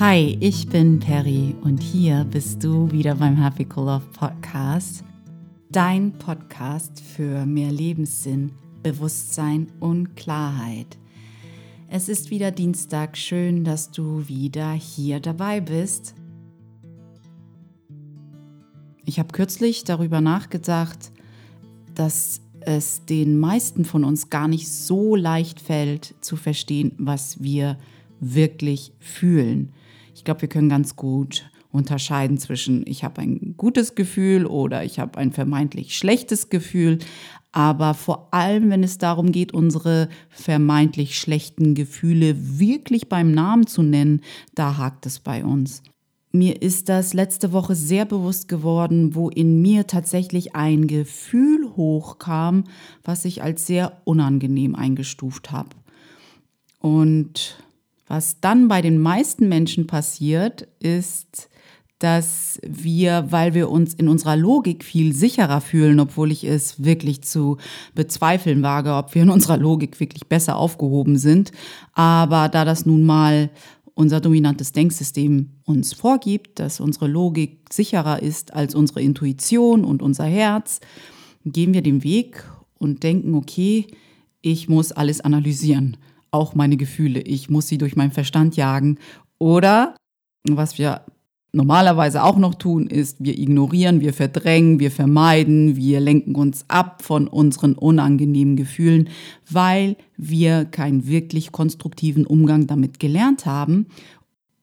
Hi, 0.00 0.38
ich 0.40 0.66
bin 0.66 0.98
Perry 0.98 1.54
und 1.60 1.82
hier 1.82 2.24
bist 2.24 2.64
du 2.64 2.90
wieder 2.90 3.16
beim 3.16 3.36
Happy 3.36 3.66
Cool 3.76 3.84
Love 3.84 4.06
Podcast. 4.14 5.04
Dein 5.70 6.12
Podcast 6.12 7.02
für 7.02 7.44
mehr 7.44 7.70
Lebenssinn, 7.70 8.50
Bewusstsein 8.82 9.70
und 9.78 10.16
Klarheit. 10.16 10.96
Es 11.86 12.08
ist 12.08 12.30
wieder 12.30 12.50
Dienstag, 12.50 13.18
schön, 13.18 13.62
dass 13.62 13.90
du 13.90 14.26
wieder 14.26 14.72
hier 14.72 15.20
dabei 15.20 15.60
bist. 15.60 16.14
Ich 19.04 19.18
habe 19.18 19.32
kürzlich 19.32 19.84
darüber 19.84 20.22
nachgedacht, 20.22 21.12
dass 21.94 22.40
es 22.60 23.04
den 23.04 23.38
meisten 23.38 23.84
von 23.84 24.04
uns 24.04 24.30
gar 24.30 24.48
nicht 24.48 24.70
so 24.70 25.14
leicht 25.14 25.60
fällt 25.60 26.14
zu 26.22 26.36
verstehen, 26.36 26.92
was 26.96 27.42
wir 27.42 27.76
wirklich 28.18 28.94
fühlen. 28.98 29.74
Ich 30.14 30.24
glaube, 30.24 30.42
wir 30.42 30.48
können 30.48 30.68
ganz 30.68 30.96
gut 30.96 31.50
unterscheiden 31.72 32.38
zwischen 32.38 32.84
ich 32.86 33.04
habe 33.04 33.20
ein 33.22 33.54
gutes 33.56 33.94
Gefühl 33.94 34.46
oder 34.46 34.84
ich 34.84 34.98
habe 34.98 35.18
ein 35.18 35.32
vermeintlich 35.32 35.96
schlechtes 35.96 36.50
Gefühl. 36.50 36.98
Aber 37.52 37.94
vor 37.94 38.28
allem, 38.32 38.70
wenn 38.70 38.84
es 38.84 38.98
darum 38.98 39.32
geht, 39.32 39.52
unsere 39.52 40.08
vermeintlich 40.28 41.18
schlechten 41.18 41.74
Gefühle 41.74 42.36
wirklich 42.58 43.08
beim 43.08 43.32
Namen 43.32 43.66
zu 43.66 43.82
nennen, 43.82 44.22
da 44.54 44.76
hakt 44.76 45.06
es 45.06 45.18
bei 45.18 45.44
uns. 45.44 45.82
Mir 46.32 46.62
ist 46.62 46.88
das 46.88 47.12
letzte 47.12 47.52
Woche 47.52 47.74
sehr 47.74 48.04
bewusst 48.04 48.46
geworden, 48.46 49.16
wo 49.16 49.30
in 49.30 49.60
mir 49.62 49.88
tatsächlich 49.88 50.54
ein 50.54 50.86
Gefühl 50.86 51.72
hochkam, 51.76 52.64
was 53.02 53.24
ich 53.24 53.42
als 53.42 53.66
sehr 53.66 54.00
unangenehm 54.04 54.76
eingestuft 54.76 55.50
habe. 55.50 55.70
Und 56.78 57.58
was 58.10 58.40
dann 58.40 58.66
bei 58.66 58.82
den 58.82 58.98
meisten 58.98 59.48
Menschen 59.48 59.86
passiert, 59.86 60.66
ist, 60.80 61.48
dass 62.00 62.58
wir, 62.66 63.26
weil 63.30 63.54
wir 63.54 63.70
uns 63.70 63.94
in 63.94 64.08
unserer 64.08 64.34
Logik 64.36 64.82
viel 64.82 65.14
sicherer 65.14 65.60
fühlen, 65.60 66.00
obwohl 66.00 66.32
ich 66.32 66.42
es 66.42 66.82
wirklich 66.82 67.22
zu 67.22 67.58
bezweifeln 67.94 68.64
wage, 68.64 68.94
ob 68.94 69.14
wir 69.14 69.22
in 69.22 69.30
unserer 69.30 69.58
Logik 69.58 70.00
wirklich 70.00 70.26
besser 70.26 70.56
aufgehoben 70.56 71.18
sind. 71.18 71.52
Aber 71.92 72.48
da 72.48 72.64
das 72.64 72.84
nun 72.84 73.04
mal 73.04 73.48
unser 73.94 74.20
dominantes 74.20 74.72
Denksystem 74.72 75.50
uns 75.64 75.92
vorgibt, 75.92 76.58
dass 76.58 76.80
unsere 76.80 77.06
Logik 77.06 77.60
sicherer 77.72 78.20
ist 78.20 78.54
als 78.54 78.74
unsere 78.74 79.02
Intuition 79.02 79.84
und 79.84 80.02
unser 80.02 80.24
Herz, 80.24 80.80
gehen 81.44 81.74
wir 81.74 81.82
den 81.82 82.02
Weg 82.02 82.42
und 82.76 83.04
denken, 83.04 83.36
okay, 83.36 83.86
ich 84.40 84.68
muss 84.68 84.90
alles 84.90 85.20
analysieren 85.20 85.96
auch 86.30 86.54
meine 86.54 86.76
Gefühle. 86.76 87.20
Ich 87.20 87.50
muss 87.50 87.68
sie 87.68 87.78
durch 87.78 87.96
meinen 87.96 88.12
Verstand 88.12 88.56
jagen. 88.56 88.98
Oder 89.38 89.94
was 90.48 90.78
wir 90.78 91.02
normalerweise 91.52 92.22
auch 92.22 92.36
noch 92.36 92.54
tun, 92.54 92.86
ist, 92.86 93.16
wir 93.20 93.38
ignorieren, 93.38 94.00
wir 94.00 94.12
verdrängen, 94.12 94.78
wir 94.78 94.90
vermeiden, 94.90 95.76
wir 95.76 96.00
lenken 96.00 96.34
uns 96.34 96.64
ab 96.68 97.02
von 97.02 97.26
unseren 97.26 97.74
unangenehmen 97.74 98.56
Gefühlen, 98.56 99.08
weil 99.50 99.96
wir 100.16 100.64
keinen 100.64 101.06
wirklich 101.06 101.52
konstruktiven 101.52 102.26
Umgang 102.26 102.66
damit 102.66 103.00
gelernt 103.00 103.46
haben. 103.46 103.86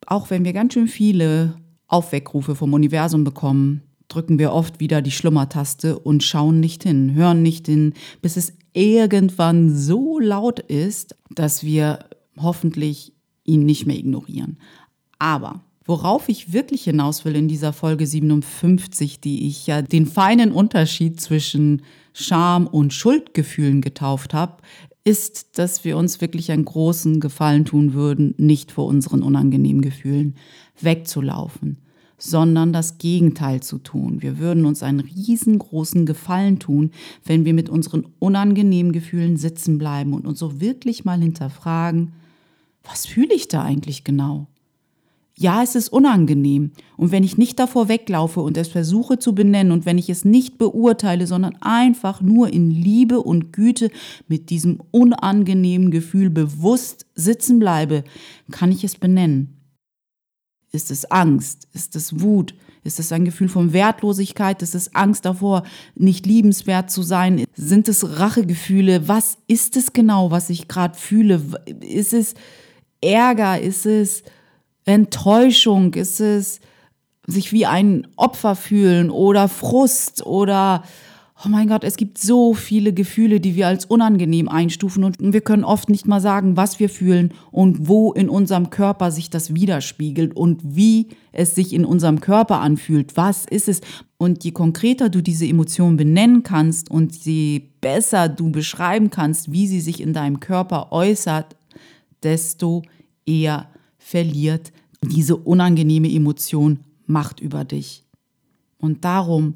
Auch 0.06 0.30
wenn 0.30 0.46
wir 0.46 0.54
ganz 0.54 0.74
schön 0.74 0.88
viele 0.88 1.56
Aufweckrufe 1.88 2.56
vom 2.56 2.74
Universum 2.74 3.24
bekommen, 3.24 3.82
drücken 4.08 4.40
wir 4.40 4.54
oft 4.54 4.80
wieder 4.80 5.02
die 5.02 5.12
Schlummertaste 5.12 6.00
und 6.00 6.24
schauen 6.24 6.62
nicht 6.62 6.84
hin, 6.84 7.14
hören 7.14 7.44
nicht 7.44 7.66
hin, 7.66 7.94
bis 8.22 8.38
es 8.38 8.54
irgendwann 8.78 9.76
so 9.76 10.20
laut 10.20 10.60
ist, 10.60 11.16
dass 11.32 11.64
wir 11.64 12.06
hoffentlich 12.38 13.12
ihn 13.44 13.66
nicht 13.66 13.88
mehr 13.88 13.98
ignorieren. 13.98 14.60
Aber 15.18 15.62
worauf 15.86 16.30
ich 16.30 16.54
wirklich 16.54 16.84
hinaus 16.84 17.26
will 17.26 17.36
in 17.36 17.48
dieser 17.48 17.74
Folge 17.74 18.06
57, 18.06 19.20
die 19.20 19.48
ich 19.48 19.66
ja 19.66 19.82
den 19.82 20.06
feinen 20.06 20.52
Unterschied 20.52 21.20
zwischen 21.20 21.82
Scham 22.14 22.68
und 22.68 22.94
Schuldgefühlen 22.94 23.82
getauft 23.82 24.36
habe, 24.36 24.58
ist, 25.04 25.58
dass 25.58 25.84
wir 25.84 25.98
uns 25.98 26.22
wirklich 26.22 26.52
einen 26.52 26.66
großen 26.66 27.20
Gefallen 27.20 27.66
tun 27.66 27.94
würden, 27.94 28.36
nicht 28.38 28.72
vor 28.72 28.86
unseren 28.86 29.24
unangenehmen 29.24 29.82
Gefühlen 29.82 30.36
wegzulaufen 30.80 31.78
sondern 32.18 32.74
das 32.74 32.98
Gegenteil 32.98 33.62
zu 33.62 33.78
tun. 33.78 34.22
Wir 34.22 34.40
würden 34.40 34.66
uns 34.66 34.82
einen 34.84 35.02
riesengroßen 35.02 36.06
Gefallen 36.06 36.60
tun, 36.60 36.92
wenn 37.24 37.46
wir 37.46 37.54
mit 37.54 37.70
unseren 37.70 38.08
unangenehmen 38.20 38.92
Gefühlen 38.92 39.38
sitzen 39.38 39.78
bleiben 39.78 40.14
und 40.14 40.26
uns 40.26 40.40
so 40.40 40.60
wirklich 40.60 41.06
mal 41.06 41.20
hinterfragen, 41.20 42.14
was 42.84 43.06
fühle 43.06 43.34
ich 43.34 43.48
da 43.48 43.64
eigentlich 43.64 44.04
genau? 44.04 44.48
Ja, 45.40 45.62
es 45.62 45.76
ist 45.76 45.90
unangenehm. 45.90 46.72
Und 46.96 47.12
wenn 47.12 47.24
ich 47.24 47.38
nicht 47.38 47.60
davor 47.60 47.90
weglaufe 47.90 48.40
und 48.40 48.58
es 48.58 48.70
versuche 48.70 49.20
zu 49.20 49.36
benennen 49.36 49.72
und 49.72 49.86
wenn 49.86 50.00
ich 50.00 50.10
es 50.10 50.26
nicht 50.26 50.58
beurteile, 50.58 51.28
sondern 51.28 51.56
einfach 51.62 52.22
nur 52.22 52.52
in 52.52 52.72
Liebe 52.72 53.22
und 53.22 53.54
Güte 53.54 53.92
mit 54.28 54.50
diesem 54.50 54.80
unangenehmen 54.90 55.92
Gefühl 55.92 56.32
bewusst 56.32 57.06
sitzen 57.14 57.60
bleibe, 57.60 58.04
kann 58.50 58.72
ich 58.72 58.84
es 58.84 58.96
benennen. 58.96 59.57
Ist 60.72 60.92
es 60.92 61.10
Angst? 61.10 61.68
Ist 61.74 61.96
es 61.96 62.20
Wut? 62.20 62.54
Ist 62.84 63.00
es 63.00 63.12
ein 63.12 63.26
Gefühl 63.26 63.50
von 63.50 63.74
Wertlosigkeit? 63.74 64.62
Ist 64.62 64.76
es 64.76 64.96
Angst 64.96 65.26
davor, 65.26 65.64
nicht 65.96 66.26
liebenswert 66.26 66.90
zu 66.90 67.02
sein? 67.02 67.44
Sind 67.54 67.88
es 67.90 68.20
Rachegefühle? 68.20 69.08
Was 69.08 69.38
ist 69.48 69.76
es 69.76 69.94
genau, 69.94 70.32
was 70.32 70.50
ich 70.50 70.68
gerade 70.68 70.98
fühle? 70.98 71.42
Ist 71.82 72.14
es 72.14 72.34
Ärger? 73.02 73.60
Ist 73.60 73.86
es 73.86 74.24
Enttäuschung? 74.86 75.94
Ist 75.96 76.22
es 76.22 76.60
sich 77.28 77.52
wie 77.52 77.66
ein 77.66 78.08
Opfer 78.16 78.56
fühlen 78.56 79.10
oder 79.10 79.50
Frust 79.50 80.26
oder 80.26 80.84
oh 81.46 81.50
mein 81.50 81.68
Gott, 81.68 81.84
es 81.84 81.98
gibt 81.98 82.18
so 82.18 82.54
viele 82.54 82.94
Gefühle, 82.94 83.40
die 83.40 83.56
wir 83.56 83.68
als 83.68 83.86
unangenehm 83.86 84.50
einstufen 84.50 85.04
und 85.04 85.18
wir 85.20 85.42
können 85.42 85.64
oft 85.64 85.90
nicht 85.90 86.08
mal 86.08 86.20
sagen, 86.20 86.58
was 86.58 86.80
wir 86.80 86.90
fühlen 86.90 87.34
und 87.52 87.88
wo 87.88 88.12
in 88.12 88.28
unserem 88.28 88.70
Körper 88.70 89.12
sich 89.12 89.30
das 89.30 89.54
widerspiegelt 89.54 90.36
und 90.36 90.62
wie 90.64 91.10
es 91.32 91.54
sich 91.54 91.74
in 91.74 91.86
unserem 91.86 92.22
Körper 92.22 92.60
anfühlt. 92.60 93.16
Was 93.18 93.46
ist 93.46 93.68
es? 93.68 93.82
Und 94.18 94.44
je 94.44 94.52
konkreter 94.52 95.10
du 95.10 95.22
diese 95.22 95.46
Emotion 95.46 95.96
benennen 95.96 96.42
kannst 96.42 96.90
und 96.90 97.16
je 97.24 97.62
besser 97.82 98.30
du 98.30 98.52
beschreiben 98.52 99.12
kannst, 99.12 99.52
wie 99.52 99.68
sie 99.68 99.82
sich 99.82 100.02
in 100.02 100.14
deinem 100.14 100.40
Körper 100.40 100.92
äußert, 100.92 101.56
desto 102.24 102.82
eher 103.28 103.68
verliert 104.00 104.72
diese 105.04 105.36
unangenehme 105.36 106.12
Emotion 106.12 106.80
Macht 107.10 107.40
über 107.40 107.64
dich. 107.64 108.04
Und 108.80 109.06
darum 109.06 109.54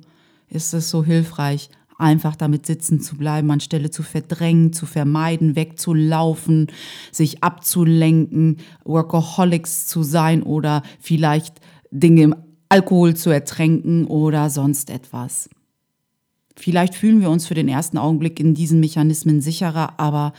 ist 0.52 0.74
es 0.74 0.90
so 0.90 1.04
hilfreich, 1.04 1.70
einfach 1.98 2.36
damit 2.36 2.66
sitzen 2.66 3.00
zu 3.00 3.16
bleiben, 3.16 3.52
anstelle 3.52 3.92
zu 3.92 4.04
verdrängen, 4.04 4.74
zu 4.74 4.86
vermeiden, 4.86 5.56
wegzulaufen, 5.56 6.68
sich 7.12 7.44
abzulenken, 7.44 8.58
Workaholics 8.84 9.88
zu 9.88 10.04
sein 10.04 10.44
oder 10.44 10.84
vielleicht 11.00 11.62
Dinge 11.92 12.24
im 12.24 12.36
Alkohol 12.70 13.16
zu 13.16 13.30
ertränken 13.30 14.06
oder 14.06 14.50
sonst 14.50 14.90
etwas. 14.90 15.50
Vielleicht 16.58 16.96
fühlen 16.96 17.22
wir 17.22 17.30
uns 17.30 17.48
für 17.48 17.54
den 17.54 17.70
ersten 17.70 17.98
Augenblick 17.98 18.40
in 18.40 18.54
diesen 18.54 18.80
Mechanismen 18.80 19.42
sicherer, 19.42 20.00
aber 20.00 20.34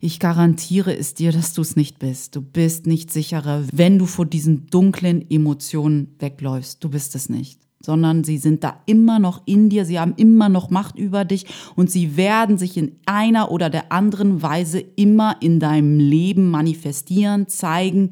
ich 0.00 0.18
garantiere 0.18 0.96
es 0.96 1.14
dir, 1.14 1.30
dass 1.30 1.52
du 1.52 1.62
es 1.62 1.76
nicht 1.76 1.98
bist. 1.98 2.34
Du 2.34 2.42
bist 2.42 2.86
nicht 2.86 3.12
sicherer, 3.12 3.64
wenn 3.72 3.98
du 3.98 4.06
vor 4.06 4.26
diesen 4.26 4.66
dunklen 4.66 5.28
Emotionen 5.30 6.14
wegläufst. 6.18 6.82
Du 6.82 6.88
bist 6.88 7.14
es 7.14 7.28
nicht 7.28 7.67
sondern 7.80 8.24
sie 8.24 8.38
sind 8.38 8.64
da 8.64 8.80
immer 8.86 9.18
noch 9.18 9.42
in 9.46 9.68
dir, 9.68 9.84
sie 9.84 9.98
haben 9.98 10.14
immer 10.16 10.48
noch 10.48 10.70
Macht 10.70 10.98
über 10.98 11.24
dich 11.24 11.46
und 11.76 11.90
sie 11.90 12.16
werden 12.16 12.58
sich 12.58 12.76
in 12.76 12.96
einer 13.06 13.50
oder 13.50 13.70
der 13.70 13.92
anderen 13.92 14.42
Weise 14.42 14.80
immer 14.80 15.36
in 15.40 15.60
deinem 15.60 15.98
Leben 15.98 16.50
manifestieren, 16.50 17.48
zeigen, 17.48 18.10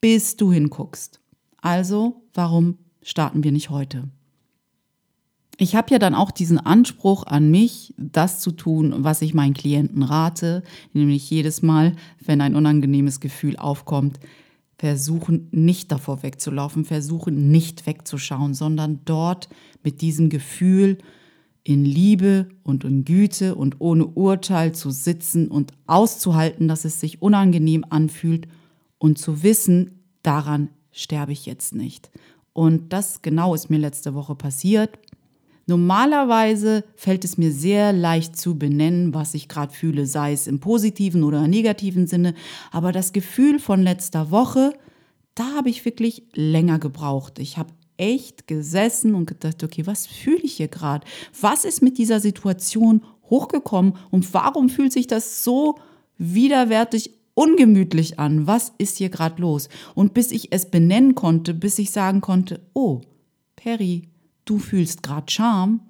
bis 0.00 0.36
du 0.36 0.52
hinguckst. 0.52 1.20
Also, 1.60 2.22
warum 2.34 2.78
starten 3.02 3.44
wir 3.44 3.52
nicht 3.52 3.70
heute? 3.70 4.08
Ich 5.56 5.76
habe 5.76 5.92
ja 5.92 5.98
dann 5.98 6.14
auch 6.14 6.30
diesen 6.30 6.58
Anspruch 6.58 7.24
an 7.26 7.50
mich, 7.50 7.94
das 7.96 8.40
zu 8.40 8.50
tun, 8.50 8.92
was 8.98 9.22
ich 9.22 9.34
meinen 9.34 9.54
Klienten 9.54 10.02
rate, 10.02 10.64
nämlich 10.92 11.30
jedes 11.30 11.62
Mal, 11.62 11.94
wenn 12.18 12.40
ein 12.40 12.56
unangenehmes 12.56 13.20
Gefühl 13.20 13.56
aufkommt, 13.56 14.18
versuchen 14.76 15.48
nicht 15.50 15.92
davor 15.92 16.22
wegzulaufen, 16.22 16.84
versuchen 16.84 17.50
nicht 17.50 17.86
wegzuschauen, 17.86 18.54
sondern 18.54 19.00
dort 19.04 19.48
mit 19.82 20.00
diesem 20.00 20.28
Gefühl 20.30 20.98
in 21.62 21.84
Liebe 21.84 22.48
und 22.62 22.84
in 22.84 23.04
Güte 23.04 23.54
und 23.54 23.80
ohne 23.80 24.06
Urteil 24.06 24.74
zu 24.74 24.90
sitzen 24.90 25.48
und 25.48 25.72
auszuhalten, 25.86 26.68
dass 26.68 26.84
es 26.84 27.00
sich 27.00 27.22
unangenehm 27.22 27.84
anfühlt 27.88 28.48
und 28.98 29.18
zu 29.18 29.42
wissen, 29.42 30.02
daran 30.22 30.68
sterbe 30.92 31.32
ich 31.32 31.46
jetzt 31.46 31.74
nicht. 31.74 32.10
Und 32.52 32.92
das 32.92 33.22
genau 33.22 33.54
ist 33.54 33.70
mir 33.70 33.78
letzte 33.78 34.14
Woche 34.14 34.34
passiert. 34.34 34.98
Normalerweise 35.66 36.84
fällt 36.94 37.24
es 37.24 37.38
mir 37.38 37.50
sehr 37.50 37.92
leicht 37.92 38.36
zu 38.36 38.58
benennen, 38.58 39.14
was 39.14 39.34
ich 39.34 39.48
gerade 39.48 39.72
fühle, 39.72 40.06
sei 40.06 40.32
es 40.32 40.46
im 40.46 40.60
positiven 40.60 41.24
oder 41.24 41.46
negativen 41.48 42.06
Sinne. 42.06 42.34
Aber 42.70 42.92
das 42.92 43.12
Gefühl 43.12 43.58
von 43.58 43.82
letzter 43.82 44.30
Woche, 44.30 44.74
da 45.34 45.54
habe 45.56 45.70
ich 45.70 45.84
wirklich 45.84 46.24
länger 46.34 46.78
gebraucht. 46.78 47.38
Ich 47.38 47.56
habe 47.56 47.72
echt 47.96 48.46
gesessen 48.46 49.14
und 49.14 49.26
gedacht, 49.26 49.62
okay, 49.62 49.86
was 49.86 50.06
fühle 50.06 50.42
ich 50.42 50.54
hier 50.54 50.68
gerade? 50.68 51.06
Was 51.40 51.64
ist 51.64 51.82
mit 51.82 51.98
dieser 51.98 52.20
Situation 52.20 53.02
hochgekommen 53.30 53.96
und 54.10 54.34
warum 54.34 54.68
fühlt 54.68 54.92
sich 54.92 55.06
das 55.06 55.44
so 55.44 55.76
widerwärtig 56.18 57.12
ungemütlich 57.34 58.18
an? 58.18 58.46
Was 58.46 58.72
ist 58.78 58.98
hier 58.98 59.08
gerade 59.08 59.40
los? 59.40 59.68
Und 59.94 60.14
bis 60.14 60.30
ich 60.30 60.52
es 60.52 60.66
benennen 60.66 61.14
konnte, 61.14 61.54
bis 61.54 61.78
ich 61.78 61.90
sagen 61.90 62.20
konnte, 62.20 62.60
oh, 62.74 63.00
Perry, 63.56 64.08
du 64.44 64.58
fühlst 64.58 65.02
gerade 65.02 65.30
Scham, 65.30 65.80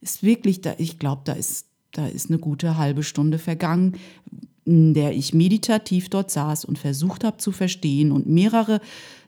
ist 0.00 0.22
wirklich 0.22 0.60
da, 0.60 0.74
ich 0.78 0.98
glaube, 0.98 1.22
da 1.24 1.32
ist, 1.32 1.66
da 1.92 2.06
ist 2.06 2.30
eine 2.30 2.38
gute 2.38 2.76
halbe 2.76 3.02
Stunde 3.02 3.38
vergangen, 3.38 3.96
in 4.64 4.92
der 4.94 5.14
ich 5.14 5.32
meditativ 5.32 6.10
dort 6.10 6.30
saß 6.30 6.64
und 6.64 6.78
versucht 6.78 7.24
habe 7.24 7.38
zu 7.38 7.52
verstehen 7.52 8.12
und 8.12 8.26
mehrere 8.26 8.80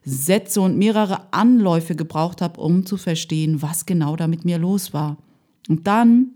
Sätze 0.05 0.61
und 0.61 0.77
mehrere 0.77 1.33
Anläufe 1.33 1.97
gebraucht 1.97 2.43
habe, 2.43 2.61
um 2.61 2.85
zu 2.85 2.97
verstehen, 2.97 3.63
was 3.63 3.87
genau 3.87 4.17
da 4.17 4.27
mit 4.27 4.45
mir 4.45 4.59
los 4.59 4.93
war. 4.93 5.17
Und 5.69 5.87
dann 5.87 6.33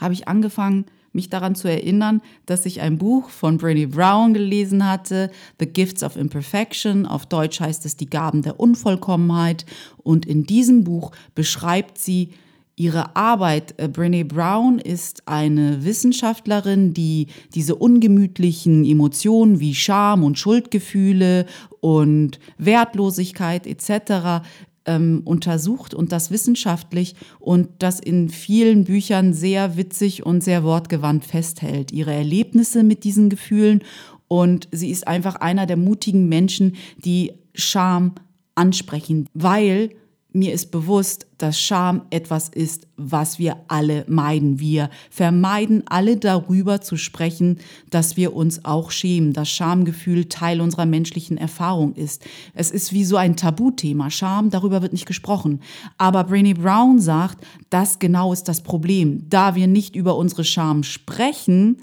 habe 0.00 0.14
ich 0.14 0.28
angefangen, 0.28 0.86
mich 1.12 1.28
daran 1.28 1.54
zu 1.54 1.68
erinnern, 1.68 2.22
dass 2.46 2.66
ich 2.66 2.80
ein 2.80 2.98
Buch 2.98 3.28
von 3.30 3.58
Brené 3.58 3.88
Brown 3.88 4.34
gelesen 4.34 4.88
hatte, 4.88 5.30
The 5.58 5.66
Gifts 5.66 6.02
of 6.02 6.16
Imperfection, 6.16 7.06
auf 7.06 7.26
Deutsch 7.26 7.60
heißt 7.60 7.84
es 7.86 7.96
Die 7.96 8.10
Gaben 8.10 8.42
der 8.42 8.58
Unvollkommenheit. 8.58 9.66
Und 9.98 10.26
in 10.26 10.44
diesem 10.44 10.84
Buch 10.84 11.12
beschreibt 11.34 11.98
sie 11.98 12.30
ihre 12.76 13.16
Arbeit. 13.16 13.74
Äh, 13.78 13.84
Brené 13.84 14.24
Brown 14.24 14.78
ist 14.78 15.22
eine 15.26 15.84
Wissenschaftlerin, 15.84 16.94
die 16.94 17.28
diese 17.54 17.74
ungemütlichen 17.74 18.84
Emotionen 18.84 19.60
wie 19.60 19.74
Scham 19.74 20.24
und 20.24 20.38
Schuldgefühle 20.38 21.46
und 21.80 22.38
Wertlosigkeit 22.58 23.66
etc. 23.66 24.44
Ähm, 24.84 25.22
untersucht 25.24 25.94
und 25.94 26.10
das 26.10 26.32
wissenschaftlich 26.32 27.14
und 27.38 27.68
das 27.78 28.00
in 28.00 28.28
vielen 28.28 28.84
Büchern 28.84 29.32
sehr 29.32 29.76
witzig 29.76 30.26
und 30.26 30.42
sehr 30.42 30.64
wortgewandt 30.64 31.24
festhält. 31.24 31.92
Ihre 31.92 32.12
Erlebnisse 32.12 32.82
mit 32.82 33.04
diesen 33.04 33.30
Gefühlen 33.30 33.82
und 34.26 34.68
sie 34.72 34.90
ist 34.90 35.06
einfach 35.06 35.36
einer 35.36 35.66
der 35.66 35.76
mutigen 35.76 36.28
Menschen, 36.28 36.76
die 37.04 37.32
Scham 37.54 38.14
ansprechen, 38.54 39.28
weil 39.34 39.90
mir 40.32 40.52
ist 40.52 40.70
bewusst, 40.70 41.26
dass 41.38 41.60
Scham 41.60 42.02
etwas 42.10 42.48
ist, 42.48 42.86
was 42.96 43.38
wir 43.38 43.56
alle 43.68 44.04
meiden. 44.08 44.60
Wir 44.60 44.90
vermeiden 45.10 45.82
alle 45.86 46.16
darüber 46.16 46.80
zu 46.80 46.96
sprechen, 46.96 47.58
dass 47.90 48.16
wir 48.16 48.34
uns 48.34 48.64
auch 48.64 48.90
schämen, 48.90 49.32
dass 49.32 49.50
Schamgefühl 49.50 50.26
Teil 50.26 50.60
unserer 50.60 50.86
menschlichen 50.86 51.36
Erfahrung 51.36 51.94
ist. 51.94 52.24
Es 52.54 52.70
ist 52.70 52.92
wie 52.92 53.04
so 53.04 53.16
ein 53.16 53.36
Tabuthema. 53.36 54.10
Scham, 54.10 54.50
darüber 54.50 54.82
wird 54.82 54.92
nicht 54.92 55.06
gesprochen. 55.06 55.60
Aber 55.98 56.24
Brainy 56.24 56.54
Brown 56.54 56.98
sagt, 56.98 57.44
das 57.70 57.98
genau 57.98 58.32
ist 58.32 58.44
das 58.44 58.62
Problem. 58.62 59.28
Da 59.28 59.54
wir 59.54 59.66
nicht 59.66 59.96
über 59.96 60.16
unsere 60.16 60.44
Scham 60.44 60.82
sprechen, 60.82 61.78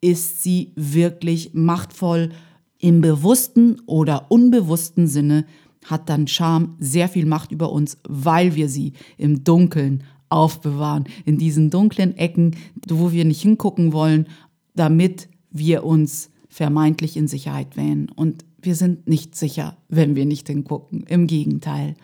ist 0.00 0.42
sie 0.42 0.72
wirklich 0.76 1.50
machtvoll 1.52 2.30
im 2.78 3.02
bewussten 3.02 3.80
oder 3.86 4.30
unbewussten 4.30 5.06
Sinne 5.06 5.44
hat 5.84 6.08
dann 6.08 6.26
Scham 6.26 6.76
sehr 6.78 7.08
viel 7.08 7.26
Macht 7.26 7.52
über 7.52 7.72
uns, 7.72 7.98
weil 8.08 8.54
wir 8.54 8.68
sie 8.68 8.92
im 9.16 9.44
Dunkeln 9.44 10.04
aufbewahren, 10.28 11.04
in 11.24 11.38
diesen 11.38 11.70
dunklen 11.70 12.16
Ecken, 12.16 12.56
wo 12.88 13.12
wir 13.12 13.24
nicht 13.24 13.42
hingucken 13.42 13.92
wollen, 13.92 14.28
damit 14.74 15.28
wir 15.50 15.84
uns 15.84 16.30
vermeintlich 16.48 17.16
in 17.16 17.28
Sicherheit 17.28 17.76
wähnen. 17.76 18.08
Und 18.14 18.44
wir 18.62 18.74
sind 18.74 19.08
nicht 19.08 19.34
sicher, 19.34 19.76
wenn 19.88 20.14
wir 20.14 20.26
nicht 20.26 20.46
hingucken. 20.48 21.04
Im 21.08 21.26
Gegenteil. 21.26 21.96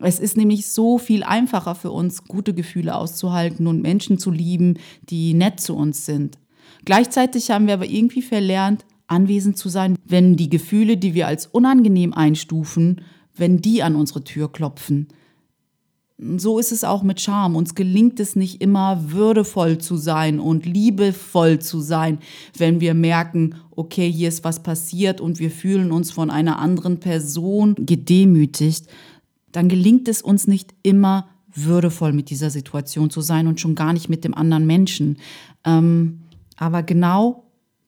Es 0.00 0.18
ist 0.18 0.36
nämlich 0.36 0.68
so 0.68 0.98
viel 0.98 1.22
einfacher 1.22 1.74
für 1.74 1.90
uns, 1.90 2.24
gute 2.24 2.54
Gefühle 2.54 2.96
auszuhalten 2.96 3.66
und 3.66 3.82
Menschen 3.82 4.18
zu 4.18 4.30
lieben, 4.30 4.78
die 5.10 5.34
nett 5.34 5.60
zu 5.60 5.76
uns 5.76 6.06
sind. 6.06 6.38
Gleichzeitig 6.84 7.50
haben 7.50 7.66
wir 7.66 7.74
aber 7.74 7.86
irgendwie 7.86 8.22
verlernt, 8.22 8.84
anwesend 9.12 9.56
zu 9.56 9.68
sein, 9.68 9.96
wenn 10.04 10.36
die 10.36 10.50
Gefühle, 10.50 10.96
die 10.96 11.14
wir 11.14 11.26
als 11.26 11.46
unangenehm 11.46 12.12
einstufen, 12.12 13.02
wenn 13.36 13.62
die 13.62 13.82
an 13.82 13.94
unsere 13.94 14.24
Tür 14.24 14.50
klopfen. 14.50 15.08
So 16.36 16.58
ist 16.58 16.70
es 16.70 16.84
auch 16.84 17.02
mit 17.02 17.20
Scham. 17.20 17.56
Uns 17.56 17.74
gelingt 17.74 18.20
es 18.20 18.36
nicht 18.36 18.62
immer 18.62 19.10
würdevoll 19.10 19.78
zu 19.78 19.96
sein 19.96 20.38
und 20.38 20.66
liebevoll 20.66 21.58
zu 21.58 21.80
sein, 21.80 22.18
wenn 22.56 22.80
wir 22.80 22.94
merken, 22.94 23.56
okay, 23.72 24.10
hier 24.10 24.28
ist 24.28 24.44
was 24.44 24.62
passiert 24.62 25.20
und 25.20 25.40
wir 25.40 25.50
fühlen 25.50 25.90
uns 25.90 26.12
von 26.12 26.30
einer 26.30 26.58
anderen 26.58 27.00
Person 27.00 27.74
gedemütigt. 27.76 28.86
Dann 29.50 29.68
gelingt 29.68 30.06
es 30.06 30.22
uns 30.22 30.46
nicht 30.46 30.74
immer 30.82 31.28
würdevoll 31.54 32.12
mit 32.12 32.30
dieser 32.30 32.50
Situation 32.50 33.10
zu 33.10 33.20
sein 33.20 33.46
und 33.46 33.60
schon 33.60 33.74
gar 33.74 33.92
nicht 33.92 34.08
mit 34.08 34.24
dem 34.24 34.34
anderen 34.34 34.66
Menschen. 34.66 35.18
Ähm, 35.64 36.20
aber 36.56 36.82
genau 36.82 37.41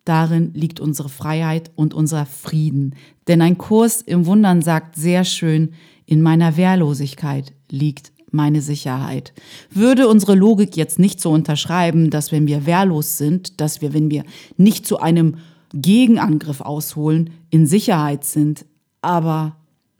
Darin 0.04 0.52
liegt 0.52 0.80
unsere 0.80 1.08
Freiheit 1.08 1.70
und 1.76 1.94
unser 1.94 2.26
Frieden. 2.26 2.94
Denn 3.26 3.40
ein 3.40 3.56
Kurs 3.56 4.02
im 4.02 4.26
Wundern 4.26 4.60
sagt 4.60 4.96
sehr 4.96 5.24
schön, 5.24 5.70
in 6.06 6.20
meiner 6.20 6.56
Wehrlosigkeit 6.56 7.54
liegt 7.70 8.12
meine 8.30 8.60
Sicherheit. 8.60 9.32
Würde 9.70 10.08
unsere 10.08 10.34
Logik 10.34 10.76
jetzt 10.76 10.98
nicht 10.98 11.20
so 11.20 11.30
unterschreiben, 11.30 12.10
dass 12.10 12.32
wenn 12.32 12.46
wir 12.46 12.66
wehrlos 12.66 13.16
sind, 13.16 13.60
dass 13.60 13.80
wir, 13.80 13.94
wenn 13.94 14.10
wir 14.10 14.24
nicht 14.56 14.86
zu 14.86 14.98
einem 14.98 15.36
Gegenangriff 15.72 16.60
ausholen, 16.60 17.30
in 17.50 17.66
Sicherheit 17.66 18.24
sind. 18.24 18.66
Aber 19.00 19.56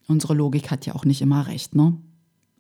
unsere 0.09 0.35
Logik 0.35 0.71
hat 0.71 0.85
ja 0.85 0.95
auch 0.95 1.05
nicht 1.05 1.23
immer 1.23 1.47
recht, 1.47 1.75
ne? 1.75 1.97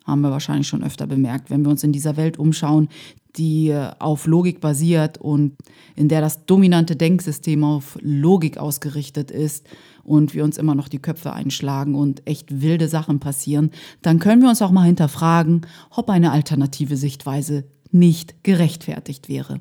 Haben 0.04 0.20
wir 0.20 0.30
wahrscheinlich 0.30 0.68
schon 0.68 0.82
öfter 0.84 1.06
bemerkt, 1.06 1.50
wenn 1.50 1.62
wir 1.62 1.70
uns 1.70 1.82
in 1.82 1.92
dieser 1.92 2.16
Welt 2.16 2.38
umschauen, 2.38 2.88
die 3.36 3.68
äh, 3.68 3.90
auf 3.98 4.26
Logik 4.26 4.60
basiert 4.60 5.18
und 5.18 5.56
in 5.96 6.08
der 6.08 6.20
das 6.20 6.46
dominante 6.46 6.96
Denksystem 6.96 7.64
auf 7.64 7.98
Logik 8.00 8.58
ausgerichtet 8.58 9.30
ist 9.30 9.66
und 10.02 10.34
wir 10.34 10.44
uns 10.44 10.58
immer 10.58 10.74
noch 10.74 10.88
die 10.88 11.00
Köpfe 11.00 11.32
einschlagen 11.32 11.94
und 11.94 12.26
echt 12.26 12.60
wilde 12.60 12.88
Sachen 12.88 13.20
passieren, 13.20 13.70
dann 14.02 14.18
können 14.18 14.42
wir 14.42 14.48
uns 14.48 14.62
auch 14.62 14.70
mal 14.70 14.84
hinterfragen, 14.84 15.62
ob 15.90 16.10
eine 16.10 16.32
alternative 16.32 16.96
Sichtweise 16.96 17.64
nicht 17.90 18.42
gerechtfertigt 18.44 19.28
wäre. 19.28 19.60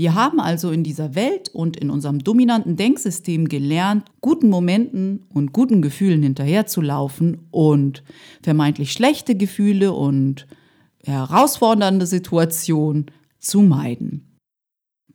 Wir 0.00 0.14
haben 0.14 0.40
also 0.40 0.70
in 0.70 0.82
dieser 0.82 1.14
Welt 1.14 1.50
und 1.50 1.76
in 1.76 1.90
unserem 1.90 2.20
dominanten 2.20 2.74
Denksystem 2.74 3.50
gelernt, 3.50 4.06
guten 4.22 4.48
Momenten 4.48 5.26
und 5.34 5.52
guten 5.52 5.82
Gefühlen 5.82 6.22
hinterherzulaufen 6.22 7.46
und 7.50 8.02
vermeintlich 8.42 8.92
schlechte 8.92 9.34
Gefühle 9.34 9.92
und 9.92 10.46
herausfordernde 11.04 12.06
Situation 12.06 13.10
zu 13.40 13.60
meiden. 13.60 14.38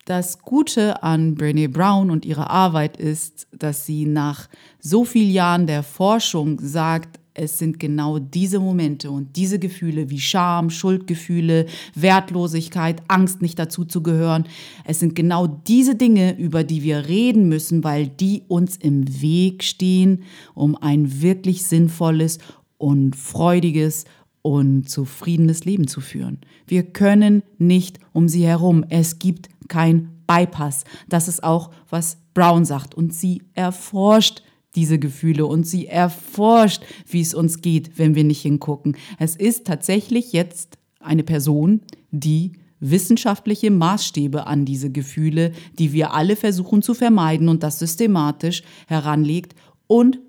Das 0.05 0.37
Gute 0.43 1.01
an 1.01 1.35
Brené 1.35 1.67
Brown 1.67 2.11
und 2.11 2.23
ihrer 2.23 2.51
Arbeit 2.51 2.95
ist, 2.95 3.47
dass 3.51 3.87
sie 3.87 4.05
nach 4.05 4.49
so 4.79 5.03
vielen 5.03 5.31
Jahren 5.31 5.65
der 5.65 5.81
Forschung 5.81 6.59
sagt, 6.61 7.19
es 7.35 7.59
sind 7.59 7.79
genau 7.79 8.17
diese 8.17 8.59
Momente 8.59 9.11
und 9.11 9.35
diese 9.35 9.59
Gefühle 9.59 10.09
wie 10.09 10.19
Scham, 10.19 10.69
Schuldgefühle, 10.69 11.65
Wertlosigkeit, 11.93 13.03
Angst 13.09 13.41
nicht 13.41 13.59
dazu 13.59 13.83
zu 13.85 14.01
gehören. 14.01 14.45
Es 14.85 14.99
sind 14.99 15.15
genau 15.15 15.45
diese 15.45 15.95
Dinge, 15.95 16.37
über 16.37 16.63
die 16.63 16.81
wir 16.81 17.07
reden 17.07 17.47
müssen, 17.49 17.83
weil 17.83 18.07
die 18.07 18.43
uns 18.47 18.77
im 18.77 19.21
Weg 19.21 19.63
stehen, 19.63 20.23
um 20.53 20.77
ein 20.77 21.21
wirklich 21.21 21.63
sinnvolles 21.63 22.39
und 22.77 23.15
freudiges 23.15 24.05
und 24.41 24.89
zufriedenes 24.89 25.65
Leben 25.65 25.87
zu 25.87 25.99
führen. 26.01 26.39
Wir 26.67 26.83
können 26.83 27.43
nicht 27.57 27.99
um 28.13 28.29
sie 28.29 28.45
herum. 28.45 28.85
Es 28.89 29.19
gibt 29.19 29.49
kein 29.67 30.09
Bypass. 30.25 30.85
Das 31.09 31.27
ist 31.27 31.43
auch, 31.43 31.71
was 31.89 32.17
Brown 32.33 32.63
sagt. 32.63 32.95
Und 32.95 33.13
sie 33.13 33.41
erforscht 33.53 34.41
diese 34.75 34.99
Gefühle 34.99 35.45
und 35.45 35.65
sie 35.65 35.87
erforscht, 35.87 36.83
wie 37.07 37.21
es 37.21 37.33
uns 37.33 37.61
geht, 37.61 37.97
wenn 37.97 38.15
wir 38.15 38.23
nicht 38.23 38.41
hingucken. 38.41 38.97
Es 39.19 39.35
ist 39.35 39.65
tatsächlich 39.65 40.33
jetzt 40.33 40.77
eine 40.99 41.23
Person, 41.23 41.81
die 42.11 42.53
wissenschaftliche 42.79 43.71
Maßstäbe 43.71 44.47
an 44.47 44.65
diese 44.65 44.91
Gefühle, 44.91 45.53
die 45.79 45.93
wir 45.93 46.13
alle 46.13 46.35
versuchen 46.35 46.81
zu 46.81 46.93
vermeiden 46.93 47.49
und 47.49 47.63
das 47.63 47.79
systematisch 47.79 48.63
heranlegt 48.87 49.55
und 49.87 50.19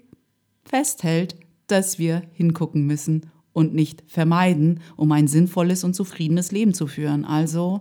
festhält, 0.64 1.36
dass 1.66 1.98
wir 1.98 2.22
hingucken 2.32 2.86
müssen 2.86 3.30
und 3.52 3.74
nicht 3.74 4.04
vermeiden, 4.06 4.80
um 4.96 5.10
ein 5.12 5.28
sinnvolles 5.28 5.82
und 5.82 5.94
zufriedenes 5.94 6.52
Leben 6.52 6.74
zu 6.74 6.86
führen. 6.86 7.24
Also 7.24 7.80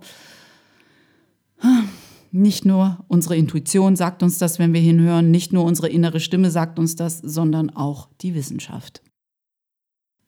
nicht 2.32 2.65
nur 2.65 3.03
unsere 3.08 3.36
Intuition 3.36 3.96
sagt 3.96 4.24
uns 4.24 4.38
das, 4.38 4.60
wenn 4.60 4.74
wir 4.74 4.82
hinhören, 4.82 5.32
nicht 5.32 5.53
nur 5.53 5.63
unsere 5.63 5.89
innere 5.89 6.20
Stimme 6.20 6.51
sagt 6.51 6.79
uns 6.79 6.96
das, 6.96 7.20
sondern 7.20 7.70
auch 7.70 8.10
die 8.22 8.36
Wissenschaft. 8.36 9.01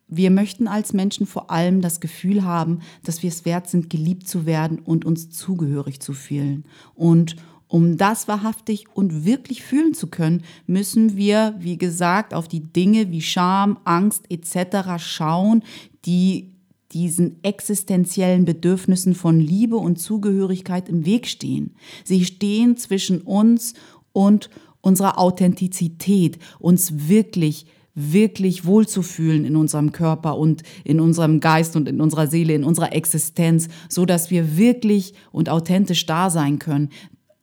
Wir 0.07 0.31
möchten 0.31 0.67
als 0.69 0.93
Menschen 0.93 1.27
vor 1.27 1.51
allem 1.51 1.81
das 1.81 1.99
Gefühl 1.99 2.43
haben, 2.43 2.79
dass 3.03 3.23
wir 3.23 3.29
es 3.29 3.43
wert 3.43 3.67
sind, 3.67 3.89
geliebt 3.89 4.27
zu 4.27 4.45
werden 4.45 4.79
und 4.79 5.03
uns 5.03 5.29
zugehörig 5.31 5.99
zu 5.99 6.13
fühlen. 6.13 6.63
Und 6.95 7.35
Um 7.69 7.97
das 7.97 8.27
wahrhaftig 8.29 8.85
und 8.93 9.25
wirklich 9.25 9.61
fühlen 9.61 9.93
zu 9.93 10.07
können, 10.07 10.43
müssen 10.67 11.17
wir, 11.17 11.55
wie 11.59 11.77
gesagt, 11.77 12.33
auf 12.33 12.47
die 12.47 12.61
Dinge 12.61 13.11
wie 13.11 13.21
Scham, 13.21 13.77
Angst 13.83 14.23
etc. 14.29 15.03
schauen, 15.03 15.63
die 16.05 16.53
diesen 16.91 17.43
existenziellen 17.43 18.45
Bedürfnissen 18.45 19.13
von 19.13 19.39
Liebe 19.39 19.77
und 19.77 19.99
Zugehörigkeit 19.99 20.89
im 20.89 21.05
Weg 21.05 21.27
stehen. 21.27 21.75
Sie 22.03 22.23
stehen 22.25 22.77
zwischen 22.77 23.21
uns 23.21 23.73
und 24.13 24.49
unserer 24.81 25.19
Authentizität, 25.19 26.39
uns 26.59 27.09
wirklich 27.09 27.65
wirklich 27.99 28.63
wohlzufühlen 28.63 29.43
in 29.43 29.55
unserem 29.55 29.91
Körper 29.91 30.37
und 30.37 30.61
in 30.83 30.99
unserem 30.99 31.39
Geist 31.39 31.75
und 31.75 31.89
in 31.89 31.99
unserer 31.99 32.27
Seele, 32.27 32.53
in 32.53 32.63
unserer 32.63 32.93
Existenz, 32.93 33.69
so 33.89 34.05
dass 34.05 34.29
wir 34.29 34.55
wirklich 34.55 35.15
und 35.31 35.49
authentisch 35.49 36.05
da 36.05 36.29
sein 36.29 36.59
können. 36.59 36.89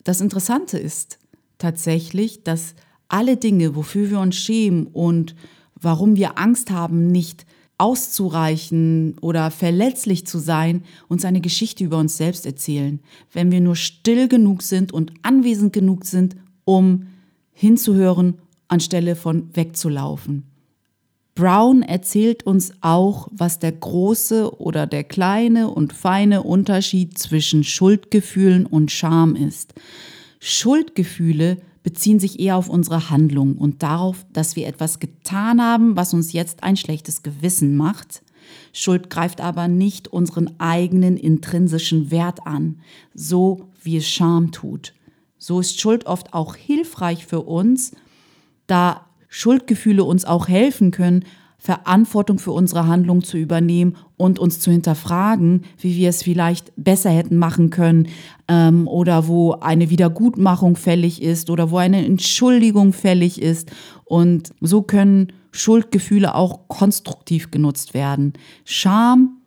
Das 0.05 0.21
Interessante 0.21 0.79
ist 0.79 1.19
tatsächlich, 1.59 2.45
dass 2.45 2.77
alle 3.09 3.37
Dinge, 3.37 3.75
wofür 3.75 4.11
wir 4.11 4.21
uns 4.21 4.37
schämen 4.37 4.87
und 4.87 5.35
warum 5.75 6.15
wir 6.15 6.39
Angst 6.39 6.71
haben, 6.71 7.09
nicht 7.09 7.47
auszureichen 7.79 9.17
oder 9.21 9.51
verletzlich 9.51 10.27
zu 10.27 10.39
sein, 10.39 10.85
uns 11.09 11.25
eine 11.25 11.41
Geschichte 11.41 11.85
über 11.85 11.99
uns 11.99 12.17
selbst 12.17 12.47
erzählen, 12.47 13.01
wenn 13.33 13.51
wir 13.51 13.61
nur 13.61 13.77
still 13.77 14.29
genug 14.29 14.63
sind 14.63 14.93
und 14.93 15.13
anwesend 15.23 15.73
genug 15.73 16.05
sind, 16.05 16.37
um 16.65 17.07
hinzuhören 17.53 18.39
anstelle 18.69 19.17
von 19.17 19.49
wegzulaufen. 19.55 20.45
Brown 21.35 21.83
erzählt 21.83 22.45
uns 22.45 22.75
auch, 22.81 23.29
was 23.33 23.59
der 23.59 23.73
große 23.73 24.61
oder 24.61 24.87
der 24.87 25.03
kleine 25.03 25.69
und 25.69 25.93
feine 25.93 26.45
Unterschied 26.45 27.19
zwischen 27.19 27.65
Schuldgefühlen 27.65 28.67
und 28.67 28.93
Scham 28.93 29.35
ist. 29.35 29.75
Schuldgefühle 30.39 31.59
beziehen 31.85 32.19
sich 32.19 32.41
eher 32.41 32.57
auf 32.57 32.69
unsere 32.69 33.11
Handlung 33.11 33.57
und 33.57 33.85
darauf, 33.85 34.27
dass 34.33 34.57
wir 34.57 34.67
etwas 34.67 34.99
getan 34.99 35.63
haben, 35.63 35.97
was 35.97 36.15
uns 36.15 36.33
jetzt 36.33 36.65
ein 36.65 36.77
schlechtes 36.77 37.23
Gewissen 37.23 37.77
macht. 37.77 38.23
Schuld 38.73 39.11
greift 39.11 39.41
aber 39.41 39.69
nicht 39.69 40.09
unseren 40.09 40.59
eigenen 40.59 41.17
intrinsischen 41.17 42.11
Wert 42.11 42.47
an, 42.47 42.81
so 43.15 43.69
wie 43.83 43.99
es 43.99 44.09
Scham 44.09 44.51
tut. 44.51 44.95
So 45.39 45.61
ist 45.61 45.79
Schuld 45.79 46.07
oft 46.07 46.33
auch 46.33 46.57
hilfreich 46.57 47.27
für 47.27 47.43
uns, 47.43 47.93
da 48.67 49.05
Schuldgefühle 49.29 50.05
uns 50.05 50.25
auch 50.25 50.49
helfen 50.49 50.91
können, 50.91 51.25
Verantwortung 51.65 52.39
für 52.39 52.53
unsere 52.53 52.89
Handlung 52.89 53.25
zu 53.25 53.39
übernehmen 53.39 53.97
und 54.19 54.39
uns 54.39 54.61
zu 54.61 54.71
hinterfragen, 54.71 55.65
wie 55.79 55.97
wir 55.97 56.11
es 56.11 56.23
vielleicht 56.23 56.71
besser 56.77 57.09
hätten 57.09 57.39
machen 57.39 57.71
können 57.71 58.09
ähm, 58.49 58.87
oder 58.87 59.29
wo 59.29 59.53
eine 59.53 59.89
Wiedergutmachung 59.89 60.77
fällig 60.77 61.23
ist 61.23 61.49
oder 61.49 61.71
wo 61.71 61.79
eine 61.79 62.05
Entschuldigung 62.05 62.93
fällig 62.93 63.41
ist. 63.41 63.73
Und 64.05 64.53
so 64.61 64.83
können 64.83 65.33
Schuldgefühle 65.53 66.35
auch 66.35 66.69
konstruktiv 66.69 67.51
genutzt 67.51 67.95
werden. 67.95 68.35
Scham 68.67 69.39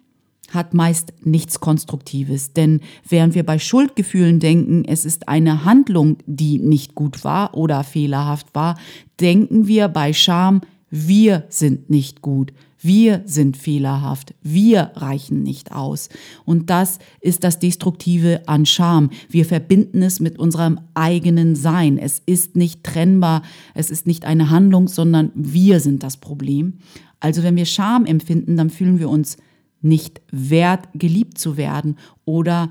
hat 0.49 0.73
meist 0.73 1.13
nichts 1.23 1.59
Konstruktives. 1.59 2.51
Denn 2.51 2.81
während 3.07 3.35
wir 3.35 3.45
bei 3.45 3.59
Schuldgefühlen 3.59 4.39
denken, 4.39 4.85
es 4.85 5.05
ist 5.05 5.27
eine 5.27 5.65
Handlung, 5.65 6.17
die 6.25 6.57
nicht 6.57 6.95
gut 6.95 7.23
war 7.23 7.55
oder 7.55 7.83
fehlerhaft 7.83 8.55
war, 8.55 8.75
denken 9.19 9.67
wir 9.67 9.87
bei 9.87 10.13
Scham, 10.13 10.61
wir 10.89 11.45
sind 11.49 11.89
nicht 11.89 12.21
gut, 12.21 12.53
wir 12.79 13.23
sind 13.25 13.57
fehlerhaft, 13.57 14.35
wir 14.43 14.91
reichen 14.95 15.43
nicht 15.43 15.71
aus. 15.71 16.09
Und 16.45 16.69
das 16.69 16.99
ist 17.19 17.43
das 17.43 17.59
Destruktive 17.59 18.47
an 18.47 18.65
Scham. 18.65 19.09
Wir 19.29 19.45
verbinden 19.45 20.03
es 20.03 20.19
mit 20.19 20.37
unserem 20.37 20.79
eigenen 20.93 21.55
Sein. 21.55 21.97
Es 21.97 22.21
ist 22.25 22.55
nicht 22.55 22.83
trennbar, 22.83 23.41
es 23.73 23.89
ist 23.89 24.05
nicht 24.05 24.25
eine 24.25 24.49
Handlung, 24.49 24.87
sondern 24.87 25.31
wir 25.33 25.79
sind 25.79 26.03
das 26.03 26.17
Problem. 26.17 26.75
Also 27.19 27.43
wenn 27.43 27.55
wir 27.55 27.65
Scham 27.65 28.05
empfinden, 28.05 28.57
dann 28.57 28.69
fühlen 28.69 28.99
wir 28.99 29.09
uns 29.09 29.37
nicht 29.81 30.21
wert, 30.31 30.87
geliebt 30.93 31.37
zu 31.37 31.57
werden 31.57 31.97
oder 32.25 32.69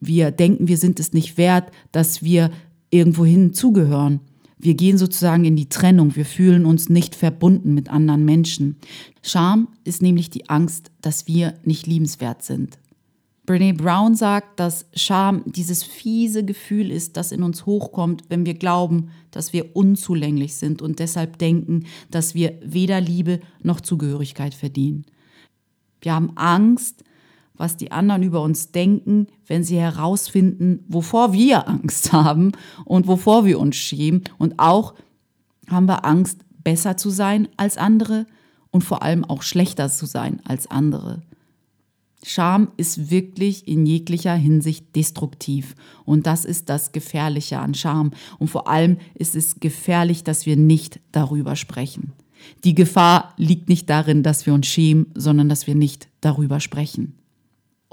wir 0.00 0.30
denken, 0.30 0.68
wir 0.68 0.76
sind 0.76 1.00
es 1.00 1.12
nicht 1.12 1.38
wert, 1.38 1.70
dass 1.92 2.22
wir 2.22 2.50
irgendwohin 2.90 3.52
zugehören. 3.52 4.20
Wir 4.56 4.74
gehen 4.74 4.98
sozusagen 4.98 5.44
in 5.44 5.56
die 5.56 5.68
Trennung, 5.68 6.16
wir 6.16 6.24
fühlen 6.24 6.64
uns 6.64 6.88
nicht 6.88 7.14
verbunden 7.14 7.74
mit 7.74 7.90
anderen 7.90 8.24
Menschen. 8.24 8.76
Scham 9.22 9.68
ist 9.84 10.00
nämlich 10.00 10.30
die 10.30 10.48
Angst, 10.48 10.90
dass 11.02 11.26
wir 11.26 11.54
nicht 11.64 11.86
liebenswert 11.86 12.42
sind. 12.42 12.78
Brene 13.46 13.74
Brown 13.74 14.14
sagt, 14.14 14.58
dass 14.58 14.86
Scham 14.94 15.42
dieses 15.44 15.82
fiese 15.82 16.44
Gefühl 16.44 16.90
ist, 16.90 17.18
das 17.18 17.30
in 17.30 17.42
uns 17.42 17.66
hochkommt, 17.66 18.24
wenn 18.30 18.46
wir 18.46 18.54
glauben, 18.54 19.10
dass 19.32 19.52
wir 19.52 19.76
unzulänglich 19.76 20.54
sind 20.54 20.80
und 20.80 20.98
deshalb 20.98 21.36
denken, 21.38 21.84
dass 22.10 22.34
wir 22.34 22.58
weder 22.64 23.02
Liebe 23.02 23.40
noch 23.62 23.82
Zugehörigkeit 23.82 24.54
verdienen. 24.54 25.04
Wir 26.00 26.14
haben 26.14 26.32
Angst, 26.36 27.04
was 27.56 27.76
die 27.76 27.92
anderen 27.92 28.22
über 28.22 28.42
uns 28.42 28.72
denken, 28.72 29.28
wenn 29.46 29.62
sie 29.62 29.78
herausfinden, 29.78 30.84
wovor 30.88 31.32
wir 31.32 31.68
Angst 31.68 32.12
haben 32.12 32.52
und 32.84 33.06
wovor 33.06 33.44
wir 33.44 33.58
uns 33.58 33.76
schämen. 33.76 34.24
Und 34.38 34.58
auch 34.58 34.94
haben 35.68 35.86
wir 35.86 36.04
Angst, 36.04 36.40
besser 36.62 36.96
zu 36.96 37.10
sein 37.10 37.48
als 37.56 37.76
andere 37.76 38.26
und 38.70 38.82
vor 38.82 39.02
allem 39.02 39.24
auch 39.24 39.42
schlechter 39.42 39.88
zu 39.88 40.06
sein 40.06 40.40
als 40.44 40.66
andere. 40.66 41.22
Scham 42.24 42.68
ist 42.78 43.10
wirklich 43.10 43.68
in 43.68 43.84
jeglicher 43.84 44.34
Hinsicht 44.34 44.96
destruktiv. 44.96 45.74
Und 46.06 46.26
das 46.26 46.46
ist 46.46 46.70
das 46.70 46.92
Gefährliche 46.92 47.58
an 47.58 47.74
Scham. 47.74 48.12
Und 48.38 48.48
vor 48.48 48.66
allem 48.66 48.96
ist 49.14 49.36
es 49.36 49.60
gefährlich, 49.60 50.24
dass 50.24 50.46
wir 50.46 50.56
nicht 50.56 51.00
darüber 51.12 51.54
sprechen. 51.54 52.12
Die 52.64 52.74
Gefahr 52.74 53.34
liegt 53.36 53.68
nicht 53.68 53.90
darin, 53.90 54.22
dass 54.22 54.46
wir 54.46 54.54
uns 54.54 54.66
schämen, 54.66 55.06
sondern 55.14 55.48
dass 55.50 55.66
wir 55.66 55.74
nicht 55.74 56.08
darüber 56.22 56.60
sprechen. 56.60 57.14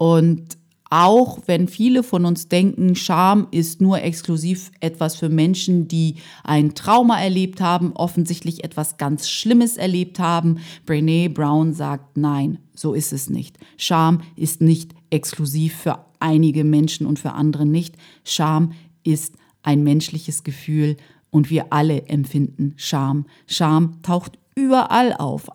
Und 0.02 0.58
auch 0.90 1.38
wenn 1.46 1.68
viele 1.68 2.02
von 2.02 2.26
uns 2.26 2.48
denken, 2.48 2.96
Scham 2.96 3.48
ist 3.52 3.82
nur 3.82 4.02
exklusiv 4.02 4.72
etwas 4.80 5.16
für 5.16 5.30
Menschen, 5.30 5.88
die 5.88 6.16
ein 6.44 6.74
Trauma 6.74 7.22
erlebt 7.22 7.62
haben, 7.62 7.94
offensichtlich 7.94 8.64
etwas 8.64 8.98
ganz 8.98 9.30
Schlimmes 9.30 9.78
erlebt 9.78 10.18
haben, 10.18 10.58
Brene 10.88 11.30
Brown 11.30 11.74
sagt, 11.74 12.18
nein, 12.18 12.58
so 12.74 12.96
ist 12.96 13.14
es 13.14 13.30
nicht. 13.30 13.60
Scham 13.78 14.22
ist 14.36 14.60
nicht 14.60 14.96
exklusiv 15.12 15.76
für 15.76 16.04
einige 16.20 16.64
Menschen 16.64 17.06
und 17.06 17.20
für 17.20 17.34
andere 17.34 17.68
nicht. 17.68 17.96
Scham 18.24 18.72
ist 19.04 19.36
ein 19.62 19.84
menschliches 19.84 20.44
Gefühl 20.44 20.98
und 21.30 21.52
wir 21.52 21.72
alle 21.72 22.08
empfinden 22.08 22.74
Scham. 22.76 23.28
Scham 23.46 24.02
taucht 24.02 24.40
überall 24.56 25.14
auf. 25.14 25.48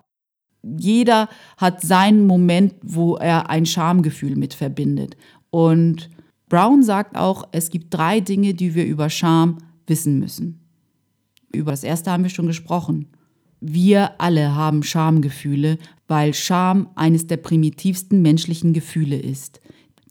Jeder 0.78 1.28
hat 1.56 1.80
seinen 1.82 2.26
Moment, 2.26 2.74
wo 2.82 3.16
er 3.16 3.50
ein 3.50 3.66
Schamgefühl 3.66 4.36
mit 4.36 4.54
verbindet. 4.54 5.16
Und 5.50 6.10
Brown 6.48 6.82
sagt 6.82 7.16
auch, 7.16 7.44
es 7.52 7.70
gibt 7.70 7.92
drei 7.92 8.20
Dinge, 8.20 8.54
die 8.54 8.74
wir 8.74 8.86
über 8.86 9.10
Scham 9.10 9.58
wissen 9.86 10.18
müssen. 10.18 10.60
Über 11.52 11.70
das 11.70 11.84
erste 11.84 12.10
haben 12.10 12.22
wir 12.22 12.30
schon 12.30 12.46
gesprochen. 12.46 13.06
Wir 13.60 14.20
alle 14.20 14.54
haben 14.54 14.82
Schamgefühle, 14.82 15.78
weil 16.08 16.34
Scham 16.34 16.88
eines 16.94 17.26
der 17.26 17.38
primitivsten 17.38 18.22
menschlichen 18.22 18.72
Gefühle 18.72 19.16
ist. 19.16 19.60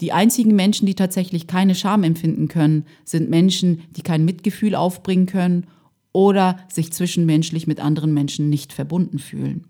Die 0.02 0.12
einzigen 0.12 0.56
Menschen, 0.56 0.88
die 0.88 0.96
tatsächlich 0.96 1.48
keine 1.48 1.74
Scham 1.74 2.04
empfinden 2.04 2.48
können, 2.48 2.86
sind 3.06 3.30
Menschen, 3.30 3.84
die 3.92 4.02
kein 4.02 4.26
Mitgefühl 4.26 4.76
aufbringen 4.76 5.26
können 5.26 5.68
oder 6.12 6.60
sich 6.70 6.92
zwischenmenschlich 6.92 7.68
mit 7.68 7.80
anderen 7.80 8.14
Menschen 8.14 8.50
nicht 8.50 8.74
verbunden 8.74 9.20
fühlen. 9.20 9.66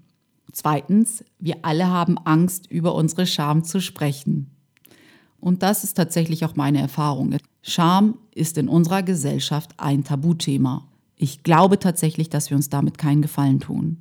Zweitens, 0.55 1.21
wir 1.38 1.57
alle 1.63 1.89
haben 1.89 2.17
Angst, 2.17 2.71
über 2.71 2.95
unsere 2.95 3.27
Scham 3.27 3.65
zu 3.65 3.81
sprechen. 3.81 4.51
Und 5.38 5.63
das 5.63 5.83
ist 5.83 5.95
tatsächlich 5.95 6.45
auch 6.45 6.55
meine 6.55 6.79
Erfahrung. 6.79 7.35
Scham 7.62 8.19
ist 8.33 8.57
in 8.57 8.69
unserer 8.69 9.03
Gesellschaft 9.03 9.71
ein 9.75 10.05
Tabuthema. 10.05 10.88
Ich 11.17 11.43
glaube 11.43 11.77
tatsächlich, 11.77 12.29
dass 12.29 12.51
wir 12.51 12.55
uns 12.55 12.69
damit 12.69 12.97
keinen 12.97 13.21
Gefallen 13.21 13.59
tun. 13.59 13.97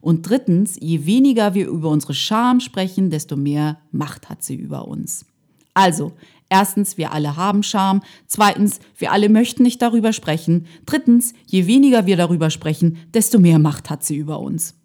Und 0.00 0.26
drittens, 0.26 0.78
je 0.80 1.04
weniger 1.04 1.52
wir 1.52 1.68
über 1.68 1.90
unsere 1.90 2.14
Scham 2.14 2.60
sprechen, 2.60 3.10
desto 3.10 3.36
mehr 3.36 3.76
Macht 3.92 4.30
hat 4.30 4.42
sie 4.42 4.54
über 4.54 4.88
uns. 4.88 5.26
Also, 5.74 6.14
Erstens, 6.50 6.96
wir 6.96 7.12
alle 7.12 7.36
haben 7.36 7.62
Scham. 7.62 8.00
Zweitens, 8.26 8.80
wir 8.96 9.12
alle 9.12 9.28
möchten 9.28 9.62
nicht 9.62 9.82
darüber 9.82 10.14
sprechen. 10.14 10.64
Drittens, 10.86 11.34
je 11.44 11.66
weniger 11.66 12.06
wir 12.06 12.16
darüber 12.16 12.48
sprechen, 12.48 12.96
desto 13.12 13.38
mehr 13.38 13.58
Macht 13.58 13.90
hat 13.90 14.02
sie 14.02 14.16
über 14.16 14.40
uns. 14.40 14.77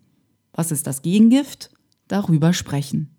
Was 0.54 0.72
ist 0.72 0.88
das 0.88 1.02
Gegengift? 1.02 1.72
Darüber 2.08 2.54
sprechen. 2.54 3.10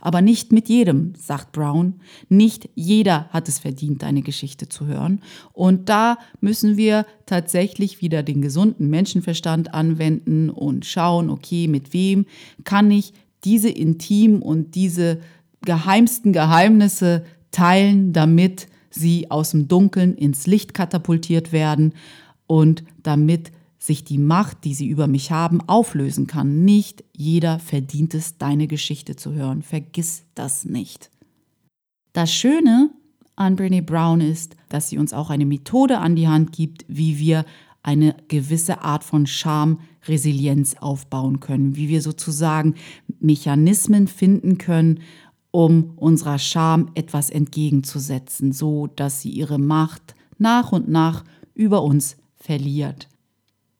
Aber 0.00 0.22
nicht 0.22 0.52
mit 0.52 0.68
jedem, 0.68 1.14
sagt 1.16 1.52
Brown. 1.52 1.94
Nicht 2.28 2.70
jeder 2.74 3.28
hat 3.30 3.48
es 3.48 3.58
verdient, 3.58 4.04
eine 4.04 4.22
Geschichte 4.22 4.68
zu 4.68 4.86
hören. 4.86 5.22
Und 5.52 5.88
da 5.88 6.18
müssen 6.40 6.76
wir 6.76 7.04
tatsächlich 7.26 8.00
wieder 8.00 8.22
den 8.22 8.40
gesunden 8.40 8.88
Menschenverstand 8.90 9.74
anwenden 9.74 10.50
und 10.50 10.86
schauen, 10.86 11.30
okay, 11.30 11.66
mit 11.66 11.92
wem 11.92 12.26
kann 12.62 12.90
ich 12.90 13.12
diese 13.44 13.70
intimen 13.70 14.40
und 14.40 14.76
diese 14.76 15.18
geheimsten 15.62 16.32
Geheimnisse 16.32 17.24
teilen, 17.50 18.12
damit 18.12 18.68
sie 18.90 19.30
aus 19.30 19.50
dem 19.50 19.66
Dunkeln 19.66 20.14
ins 20.14 20.46
Licht 20.46 20.74
katapultiert 20.74 21.50
werden 21.50 21.92
und 22.46 22.84
damit 23.02 23.50
sich 23.78 24.04
die 24.04 24.18
Macht, 24.18 24.64
die 24.64 24.74
sie 24.74 24.88
über 24.88 25.06
mich 25.06 25.30
haben, 25.30 25.60
auflösen 25.68 26.26
kann. 26.26 26.64
Nicht 26.64 27.04
jeder 27.16 27.58
verdient 27.58 28.14
es, 28.14 28.36
deine 28.36 28.66
Geschichte 28.66 29.16
zu 29.16 29.32
hören. 29.32 29.62
Vergiss 29.62 30.24
das 30.34 30.64
nicht. 30.64 31.10
Das 32.12 32.32
Schöne 32.32 32.90
an 33.36 33.54
Brene 33.54 33.82
Brown 33.82 34.20
ist, 34.20 34.56
dass 34.68 34.88
sie 34.88 34.98
uns 34.98 35.12
auch 35.12 35.30
eine 35.30 35.46
Methode 35.46 35.98
an 35.98 36.16
die 36.16 36.26
Hand 36.28 36.52
gibt, 36.52 36.84
wie 36.88 37.18
wir 37.18 37.44
eine 37.82 38.16
gewisse 38.26 38.82
Art 38.82 39.04
von 39.04 39.26
Schamresilienz 39.26 40.74
aufbauen 40.80 41.38
können, 41.38 41.76
wie 41.76 41.88
wir 41.88 42.02
sozusagen 42.02 42.74
Mechanismen 43.20 44.08
finden 44.08 44.58
können, 44.58 45.00
um 45.50 45.92
unserer 45.96 46.38
Scham 46.38 46.90
etwas 46.94 47.30
entgegenzusetzen, 47.30 48.52
so 48.52 48.88
dass 48.88 49.22
sie 49.22 49.30
ihre 49.30 49.58
Macht 49.58 50.14
nach 50.38 50.72
und 50.72 50.88
nach 50.88 51.24
über 51.54 51.82
uns 51.82 52.16
verliert. 52.36 53.08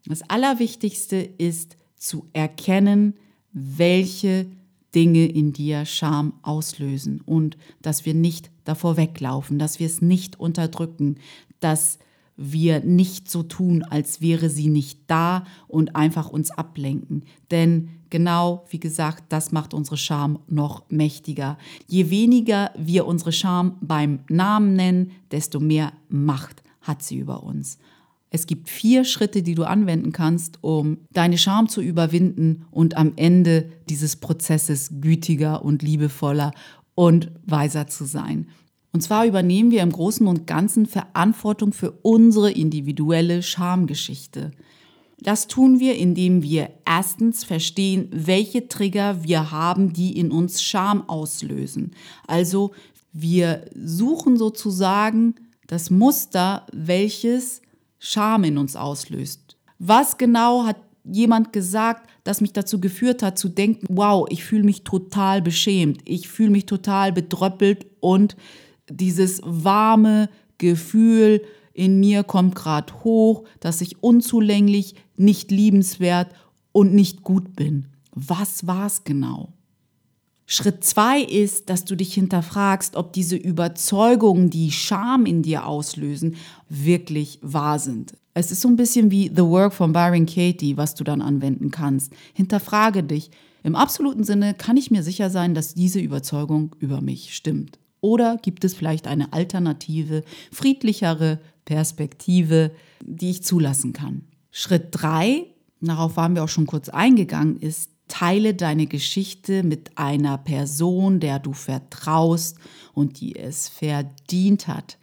Das 0.09 0.23
Allerwichtigste 0.23 1.17
ist 1.17 1.77
zu 1.97 2.29
erkennen, 2.33 3.15
welche 3.53 4.47
Dinge 4.95 5.27
in 5.27 5.53
dir 5.53 5.85
Scham 5.85 6.33
auslösen 6.41 7.21
und 7.21 7.59
dass 7.83 8.07
wir 8.07 8.15
nicht 8.15 8.51
davor 8.65 8.97
weglaufen, 8.97 9.59
dass 9.59 9.79
wir 9.79 9.87
es 9.87 10.01
nicht 10.01 10.41
unterdrücken, 10.41 11.17
dass 11.61 11.99
wir 12.37 12.81
nicht 12.81 13.31
so 13.31 13.43
tun, 13.43 13.83
als 13.83 14.21
wäre 14.23 14.49
sie 14.49 14.69
nicht 14.69 15.01
da 15.09 15.45
und 15.67 15.95
einfach 15.95 16.31
uns 16.31 16.53
ablenken. 16.53 17.25
Denn 17.51 17.91
genau, 18.09 18.65
wie 18.71 18.81
gesagt, 18.81 19.25
das 19.29 19.53
macht 19.53 19.75
unsere 19.75 19.99
Scham 19.99 20.39
noch 20.47 20.85
mächtiger. 20.89 21.59
Je 21.87 22.09
weniger 22.11 22.71
wir 22.79 23.07
unsere 23.07 23.33
Scham 23.33 23.77
beim 23.83 24.21
Namen 24.31 24.75
nennen, 24.75 25.11
desto 25.33 25.61
mehr 25.61 25.93
Macht 26.09 26.63
hat 26.81 27.03
sie 27.03 27.19
über 27.19 27.43
uns. 27.43 27.79
Es 28.31 28.47
gibt 28.47 28.69
vier 28.69 29.05
Schritte, 29.05 29.43
die 29.43 29.55
du 29.55 29.65
anwenden 29.65 30.13
kannst, 30.13 30.59
um 30.63 30.99
deine 31.13 31.39
Scham 31.39 31.69
zu 31.69 31.81
überwinden 31.81 32.67
und 32.71 32.97
am 32.97 33.13
Ende 33.17 33.71
dieses 33.89 34.17
Prozesses 34.17 35.01
gütiger 35.01 35.65
und 35.65 35.83
liebevoller 35.83 36.53
und 36.95 37.31
weiser 37.47 37.87
zu 37.87 38.05
sein. 38.05 38.49
Und 38.93 39.03
zwar 39.03 39.27
übernehmen 39.27 39.71
wir 39.71 39.83
im 39.83 39.93
Großen 39.93 40.27
und 40.27 40.47
Ganzen 40.47 40.87
Verantwortung 40.87 41.73
für 41.73 41.93
unsere 42.03 42.51
individuelle 42.51 43.43
Schamgeschichte. 43.43 44.51
Das 45.21 45.49
tun 45.49 45.81
wir, 45.81 45.97
indem 45.97 46.43
wir 46.43 46.71
erstens 46.87 47.45
verstehen, 47.45 48.09
welche 48.13 48.69
Trigger 48.69 49.25
wir 49.25 49.51
haben, 49.51 49.93
die 49.93 50.17
in 50.17 50.31
uns 50.31 50.63
Scham 50.63 51.09
auslösen. 51.09 51.93
Also 52.27 52.73
wir 53.13 53.65
suchen 53.75 54.37
sozusagen 54.37 55.35
das 55.67 55.91
Muster, 55.91 56.67
welches 56.73 57.63
Scham 57.99 58.45
in 58.45 58.59
uns 58.59 58.77
auslöst. 58.77 59.57
Was 59.79 60.19
genau 60.19 60.65
hat 60.65 60.77
jemand 61.05 61.53
gesagt, 61.53 62.09
das 62.25 62.41
mich 62.41 62.53
dazu 62.53 62.81
geführt 62.81 63.23
hat 63.23 63.39
zu 63.39 63.49
denken, 63.49 63.87
wow, 63.89 64.27
ich 64.29 64.45
fühle 64.45 64.65
mich 64.65 64.85
total 64.85 65.41
beschämt, 65.43 66.01
ich 66.05 66.29
fühle 66.29 66.51
mich 66.51 66.67
total 66.67 67.13
bedröppelt 67.13 67.87
und 68.01 68.37
dieses 68.91 69.41
warme 69.45 70.29
Gefühl 70.59 71.43
in 71.73 72.01
mir 72.01 72.25
kommt 72.25 72.57
gerade 72.57 72.93
hoch, 73.05 73.45
dass 73.61 73.81
ich 73.81 74.03
unzulänglich, 74.03 74.95
nicht 75.17 75.51
liebenswert 75.51 76.35
und 76.73 76.93
nicht 76.93 77.23
gut 77.23 77.55
bin. 77.55 77.87
Was 78.13 78.67
war 78.67 78.87
es 78.87 79.05
genau? 79.05 79.53
Schritt 80.51 80.83
zwei 80.83 81.21
ist, 81.21 81.69
dass 81.69 81.85
du 81.85 81.95
dich 81.95 82.15
hinterfragst, 82.15 82.97
ob 82.97 83.13
diese 83.13 83.37
Überzeugungen, 83.37 84.49
die 84.49 84.73
Scham 84.73 85.27
in 85.27 85.43
dir 85.43 85.67
auslösen, 85.67 86.37
wirklich 86.71 87.39
wahr 87.43 87.79
sind. 87.79 88.15
Es 88.33 88.51
ist 88.51 88.63
so 88.63 88.69
ein 88.69 88.77
bisschen 88.77 89.11
wie 89.11 89.29
The 89.29 89.43
Work 89.43 89.75
von 89.75 89.93
Byron 89.93 90.25
Katie, 90.25 90.79
was 90.79 90.95
du 90.95 91.05
dann 91.05 91.21
anwenden 91.21 91.71
kannst. 91.71 92.15
Hinterfrage 92.33 93.03
dich. 93.03 93.31
Im 93.63 93.77
absoluten 93.77 94.25
Sinne 94.25 94.55
kann 94.55 94.79
ich 94.79 94.91
mir 94.91 95.03
sicher 95.03 95.29
sein, 95.29 95.53
dass 95.53 95.75
diese 95.75 96.01
Überzeugung 96.01 96.75
über 96.79 97.03
mich 97.03 97.37
stimmt. 97.37 97.79
Oder 98.01 98.39
gibt 98.41 98.65
es 98.65 98.73
vielleicht 98.73 99.07
eine 99.07 99.35
alternative, 99.35 100.25
friedlichere 100.51 101.41
Perspektive, 101.67 102.71
die 103.03 103.31
ich 103.31 103.43
zulassen 103.43 103.93
kann? 103.93 104.23
Schritt 104.51 104.89
drei, 104.93 105.45
darauf 105.83 106.17
waren 106.17 106.35
wir 106.35 106.43
auch 106.43 106.49
schon 106.49 106.67
kurz 106.67 106.89
eingegangen, 106.89 107.59
ist, 107.59 107.91
Teile 108.09 108.55
deine 108.55 108.87
Geschichte 108.87 109.63
mit 109.63 109.97
einer 109.97 110.39
Person, 110.39 111.21
der 111.21 111.39
du 111.39 111.53
vertraust 111.53 112.59
und 112.95 113.21
die 113.21 113.37
es 113.37 113.69
verdient 113.69 114.67
hat, 114.67 114.99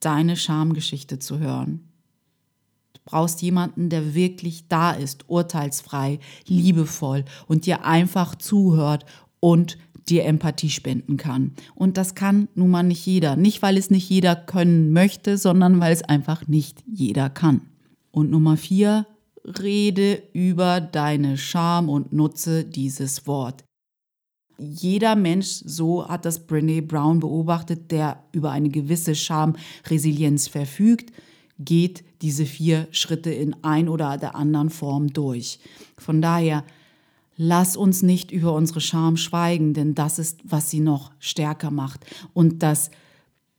deine 0.00 0.36
Schamgeschichte 0.36 1.18
zu 1.18 1.38
hören. 1.38 1.88
Du 2.92 3.00
brauchst 3.04 3.42
jemanden, 3.42 3.88
der 3.88 4.14
wirklich 4.14 4.68
da 4.68 4.92
ist, 4.92 5.28
urteilsfrei, 5.28 6.20
liebevoll 6.46 7.24
und 7.46 7.66
dir 7.66 7.84
einfach 7.84 8.34
zuhört 8.34 9.04
und 9.40 9.78
dir 10.08 10.24
Empathie 10.24 10.70
spenden 10.70 11.16
kann. 11.16 11.52
Und 11.74 11.96
das 11.96 12.14
kann 12.14 12.48
nun 12.54 12.70
mal 12.70 12.82
nicht 12.82 13.06
jeder. 13.06 13.36
Nicht, 13.36 13.62
weil 13.62 13.76
es 13.76 13.90
nicht 13.90 14.08
jeder 14.08 14.36
können 14.36 14.92
möchte, 14.92 15.38
sondern 15.38 15.80
weil 15.80 15.92
es 15.92 16.02
einfach 16.02 16.46
nicht 16.48 16.82
jeder 16.86 17.30
kann. 17.30 17.62
Und 18.10 18.30
Nummer 18.30 18.56
vier, 18.56 19.06
rede 19.44 20.22
über 20.32 20.80
deine 20.80 21.36
Scham 21.36 21.88
und 21.88 22.12
nutze 22.12 22.64
dieses 22.64 23.26
Wort. 23.26 23.64
Jeder 24.58 25.16
Mensch, 25.16 25.62
so 25.64 26.06
hat 26.06 26.26
das 26.26 26.46
Brene 26.46 26.82
Brown 26.82 27.20
beobachtet, 27.20 27.90
der 27.90 28.22
über 28.32 28.50
eine 28.50 28.68
gewisse 28.68 29.14
Schamresilienz 29.14 30.48
verfügt, 30.48 31.12
geht 31.58 32.04
diese 32.20 32.44
vier 32.44 32.86
Schritte 32.90 33.30
in 33.30 33.56
ein 33.62 33.88
oder 33.88 34.18
der 34.18 34.34
anderen 34.34 34.70
Form 34.70 35.12
durch. 35.12 35.60
Von 35.96 36.20
daher, 36.20 36.64
lass 37.36 37.76
uns 37.76 38.02
nicht 38.02 38.30
über 38.30 38.52
unsere 38.54 38.82
Scham 38.82 39.16
schweigen, 39.16 39.72
denn 39.72 39.94
das 39.94 40.18
ist, 40.18 40.40
was 40.44 40.68
sie 40.68 40.80
noch 40.80 41.12
stärker 41.18 41.70
macht. 41.70 42.04
Und 42.34 42.62
das 42.62 42.90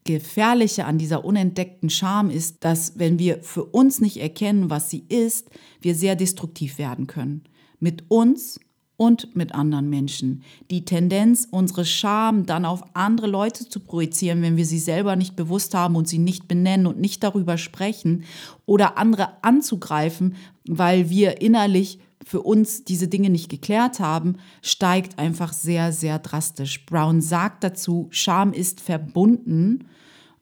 Gefährliche 0.04 0.84
an 0.84 0.98
dieser 0.98 1.24
unentdeckten 1.24 1.90
Scham 1.90 2.30
ist, 2.30 2.64
dass 2.64 2.98
wenn 2.98 3.18
wir 3.18 3.42
für 3.42 3.64
uns 3.64 4.00
nicht 4.00 4.18
erkennen, 4.18 4.68
was 4.68 4.90
sie 4.90 5.04
ist, 5.08 5.48
wir 5.80 5.94
sehr 5.94 6.16
destruktiv 6.16 6.78
werden 6.78 7.06
können. 7.06 7.44
Mit 7.78 8.04
uns 8.08 8.58
und 8.96 9.34
mit 9.34 9.52
anderen 9.52 9.90
Menschen. 9.90 10.42
Die 10.70 10.84
Tendenz, 10.84 11.48
unsere 11.50 11.84
Scham 11.84 12.46
dann 12.46 12.64
auf 12.64 12.82
andere 12.94 13.26
Leute 13.26 13.68
zu 13.68 13.80
projizieren, 13.80 14.42
wenn 14.42 14.56
wir 14.56 14.66
sie 14.66 14.78
selber 14.78 15.16
nicht 15.16 15.34
bewusst 15.34 15.74
haben 15.74 15.96
und 15.96 16.06
sie 16.06 16.18
nicht 16.18 16.46
benennen 16.46 16.86
und 16.86 17.00
nicht 17.00 17.22
darüber 17.24 17.58
sprechen 17.58 18.24
oder 18.66 18.98
andere 18.98 19.42
anzugreifen, 19.42 20.36
weil 20.68 21.10
wir 21.10 21.40
innerlich 21.40 21.98
für 22.24 22.42
uns 22.42 22.84
diese 22.84 23.08
Dinge 23.08 23.30
nicht 23.30 23.48
geklärt 23.48 24.00
haben, 24.00 24.36
steigt 24.62 25.18
einfach 25.18 25.52
sehr, 25.52 25.92
sehr 25.92 26.18
drastisch. 26.18 26.86
Brown 26.86 27.20
sagt 27.20 27.64
dazu, 27.64 28.08
Scham 28.10 28.52
ist 28.52 28.80
verbunden 28.80 29.86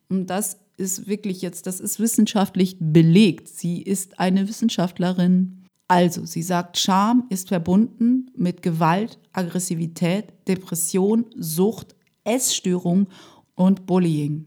und 0.08 0.28
das 0.28 0.58
ist 0.76 1.06
wirklich 1.06 1.42
jetzt, 1.42 1.66
das 1.66 1.78
ist 1.78 2.00
wissenschaftlich 2.00 2.76
belegt. 2.80 3.48
Sie 3.48 3.82
ist 3.82 4.18
eine 4.18 4.48
Wissenschaftlerin. 4.48 5.64
Also, 5.88 6.24
sie 6.24 6.42
sagt, 6.42 6.78
Scham 6.78 7.26
ist 7.30 7.48
verbunden 7.48 8.30
mit 8.36 8.62
Gewalt, 8.62 9.18
Aggressivität, 9.32 10.32
Depression, 10.48 11.26
Sucht, 11.36 11.96
Essstörung 12.24 13.08
und 13.54 13.86
Bullying. 13.86 14.46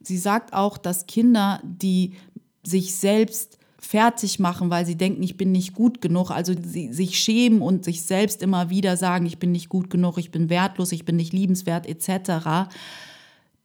Sie 0.00 0.18
sagt 0.18 0.52
auch, 0.52 0.78
dass 0.78 1.06
Kinder, 1.06 1.60
die 1.64 2.12
sich 2.62 2.94
selbst 2.94 3.57
fertig 3.78 4.38
machen, 4.38 4.70
weil 4.70 4.84
sie 4.84 4.96
denken, 4.96 5.22
ich 5.22 5.36
bin 5.36 5.52
nicht 5.52 5.72
gut 5.72 6.00
genug, 6.00 6.30
also 6.30 6.52
sie 6.60 6.92
sich 6.92 7.18
schämen 7.18 7.62
und 7.62 7.84
sich 7.84 8.02
selbst 8.02 8.42
immer 8.42 8.70
wieder 8.70 8.96
sagen, 8.96 9.26
ich 9.26 9.38
bin 9.38 9.52
nicht 9.52 9.68
gut 9.68 9.88
genug, 9.88 10.18
ich 10.18 10.30
bin 10.30 10.50
wertlos, 10.50 10.92
ich 10.92 11.04
bin 11.04 11.16
nicht 11.16 11.32
liebenswert 11.32 11.86
etc., 11.86 12.70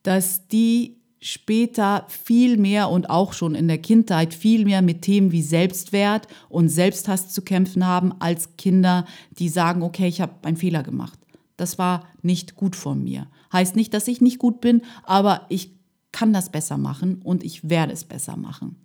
dass 0.03 0.47
die 0.47 0.97
später 1.19 2.05
viel 2.09 2.57
mehr 2.57 2.89
und 2.89 3.09
auch 3.09 3.31
schon 3.31 3.55
in 3.55 3.69
der 3.69 3.77
Kindheit 3.77 4.33
viel 4.33 4.65
mehr 4.65 4.81
mit 4.81 5.01
Themen 5.01 5.31
wie 5.31 5.41
Selbstwert 5.41 6.27
und 6.49 6.67
Selbsthass 6.67 7.29
zu 7.29 7.41
kämpfen 7.41 7.87
haben 7.87 8.13
als 8.19 8.57
Kinder, 8.57 9.05
die 9.39 9.47
sagen, 9.47 9.81
okay, 9.81 10.07
ich 10.07 10.19
habe 10.19 10.33
einen 10.43 10.57
Fehler 10.57 10.83
gemacht. 10.83 11.17
Das 11.55 11.77
war 11.77 12.07
nicht 12.21 12.55
gut 12.55 12.75
von 12.75 13.03
mir. 13.03 13.27
Heißt 13.53 13.75
nicht, 13.75 13.93
dass 13.93 14.07
ich 14.09 14.19
nicht 14.19 14.37
gut 14.37 14.59
bin, 14.59 14.81
aber 15.03 15.45
ich 15.49 15.71
kann 16.11 16.33
das 16.33 16.51
besser 16.51 16.77
machen 16.77 17.21
und 17.23 17.43
ich 17.43 17.69
werde 17.69 17.93
es 17.93 18.03
besser 18.03 18.35
machen. 18.35 18.75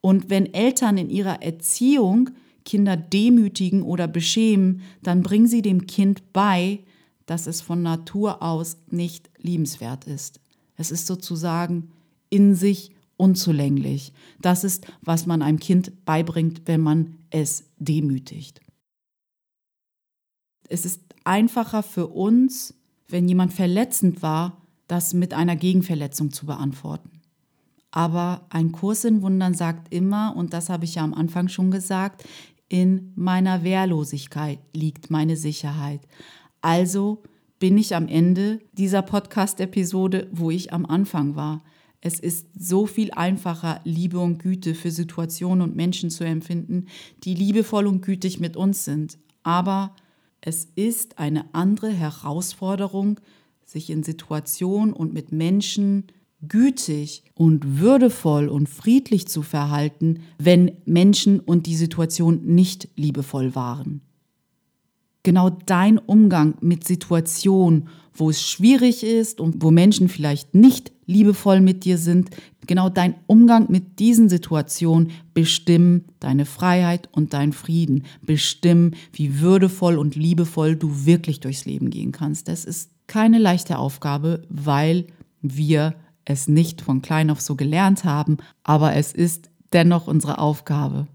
Und 0.00 0.30
wenn 0.30 0.52
Eltern 0.52 0.98
in 0.98 1.10
ihrer 1.10 1.42
Erziehung 1.42 2.30
Kinder 2.64 2.96
demütigen 2.96 3.82
oder 3.82 4.06
beschämen, 4.08 4.82
dann 5.02 5.22
bringen 5.22 5.46
sie 5.46 5.62
dem 5.62 5.86
Kind 5.86 6.32
bei, 6.32 6.80
dass 7.26 7.46
es 7.46 7.60
von 7.60 7.82
Natur 7.82 8.42
aus 8.42 8.76
nicht 8.90 9.30
liebenswert 9.38 10.04
ist. 10.06 10.40
Es 10.76 10.90
ist 10.90 11.06
sozusagen 11.06 11.90
in 12.30 12.54
sich 12.54 12.90
unzulänglich. 13.16 14.12
Das 14.40 14.64
ist, 14.64 14.86
was 15.02 15.26
man 15.26 15.42
einem 15.42 15.60
Kind 15.60 16.04
beibringt, 16.04 16.62
wenn 16.66 16.80
man 16.80 17.18
es 17.30 17.64
demütigt. 17.78 18.60
Es 20.68 20.84
ist 20.84 21.02
einfacher 21.24 21.82
für 21.82 22.08
uns, 22.08 22.74
wenn 23.08 23.28
jemand 23.28 23.52
verletzend 23.52 24.22
war, 24.22 24.60
das 24.88 25.14
mit 25.14 25.34
einer 25.34 25.56
Gegenverletzung 25.56 26.32
zu 26.32 26.46
beantworten. 26.46 27.11
Aber 27.92 28.46
ein 28.48 28.72
Kurs 28.72 29.04
in 29.04 29.22
Wundern 29.22 29.54
sagt 29.54 29.94
immer, 29.94 30.34
und 30.34 30.52
das 30.52 30.68
habe 30.70 30.84
ich 30.84 30.96
ja 30.96 31.04
am 31.04 31.14
Anfang 31.14 31.48
schon 31.48 31.70
gesagt, 31.70 32.24
in 32.68 33.12
meiner 33.14 33.62
Wehrlosigkeit 33.62 34.58
liegt 34.72 35.10
meine 35.10 35.36
Sicherheit. 35.36 36.00
Also 36.62 37.22
bin 37.58 37.76
ich 37.76 37.94
am 37.94 38.08
Ende 38.08 38.60
dieser 38.72 39.02
Podcast-Episode, 39.02 40.28
wo 40.32 40.50
ich 40.50 40.72
am 40.72 40.86
Anfang 40.86 41.36
war. 41.36 41.62
Es 42.00 42.18
ist 42.18 42.48
so 42.58 42.86
viel 42.86 43.12
einfacher, 43.12 43.80
Liebe 43.84 44.18
und 44.18 44.38
Güte 44.38 44.74
für 44.74 44.90
Situationen 44.90 45.62
und 45.62 45.76
Menschen 45.76 46.08
zu 46.10 46.24
empfinden, 46.24 46.86
die 47.24 47.34
liebevoll 47.34 47.86
und 47.86 48.00
gütig 48.00 48.40
mit 48.40 48.56
uns 48.56 48.84
sind. 48.84 49.18
Aber 49.42 49.94
es 50.40 50.64
ist 50.74 51.18
eine 51.18 51.54
andere 51.54 51.90
Herausforderung, 51.90 53.20
sich 53.64 53.90
in 53.90 54.02
Situationen 54.02 54.92
und 54.94 55.12
mit 55.12 55.30
Menschen 55.30 56.06
gütig 56.48 57.24
und 57.34 57.80
würdevoll 57.80 58.48
und 58.48 58.68
friedlich 58.68 59.28
zu 59.28 59.42
verhalten, 59.42 60.20
wenn 60.38 60.72
Menschen 60.84 61.40
und 61.40 61.66
die 61.66 61.76
Situation 61.76 62.40
nicht 62.44 62.88
liebevoll 62.96 63.54
waren. 63.54 64.02
Genau 65.22 65.50
dein 65.50 65.98
Umgang 65.98 66.54
mit 66.60 66.84
Situationen, 66.84 67.88
wo 68.12 68.28
es 68.28 68.42
schwierig 68.42 69.04
ist 69.04 69.40
und 69.40 69.62
wo 69.62 69.70
Menschen 69.70 70.08
vielleicht 70.08 70.54
nicht 70.54 70.92
liebevoll 71.06 71.60
mit 71.60 71.84
dir 71.84 71.96
sind, 71.96 72.30
genau 72.66 72.88
dein 72.88 73.14
Umgang 73.26 73.70
mit 73.70 74.00
diesen 74.00 74.28
Situationen 74.28 75.12
bestimmen 75.32 76.04
deine 76.20 76.44
Freiheit 76.44 77.08
und 77.12 77.34
dein 77.34 77.52
Frieden, 77.52 78.04
bestimmen, 78.22 78.96
wie 79.12 79.40
würdevoll 79.40 79.96
und 79.96 80.16
liebevoll 80.16 80.76
du 80.76 81.06
wirklich 81.06 81.40
durchs 81.40 81.64
Leben 81.64 81.90
gehen 81.90 82.12
kannst. 82.12 82.48
Das 82.48 82.64
ist 82.64 82.90
keine 83.06 83.38
leichte 83.38 83.78
Aufgabe, 83.78 84.42
weil 84.48 85.06
wir 85.40 85.94
es 86.24 86.48
nicht 86.48 86.80
von 86.80 87.02
klein 87.02 87.30
auf 87.30 87.40
so 87.40 87.56
gelernt 87.56 88.04
haben, 88.04 88.38
aber 88.62 88.94
es 88.94 89.12
ist 89.12 89.50
dennoch 89.72 90.06
unsere 90.06 90.38
Aufgabe. 90.38 91.06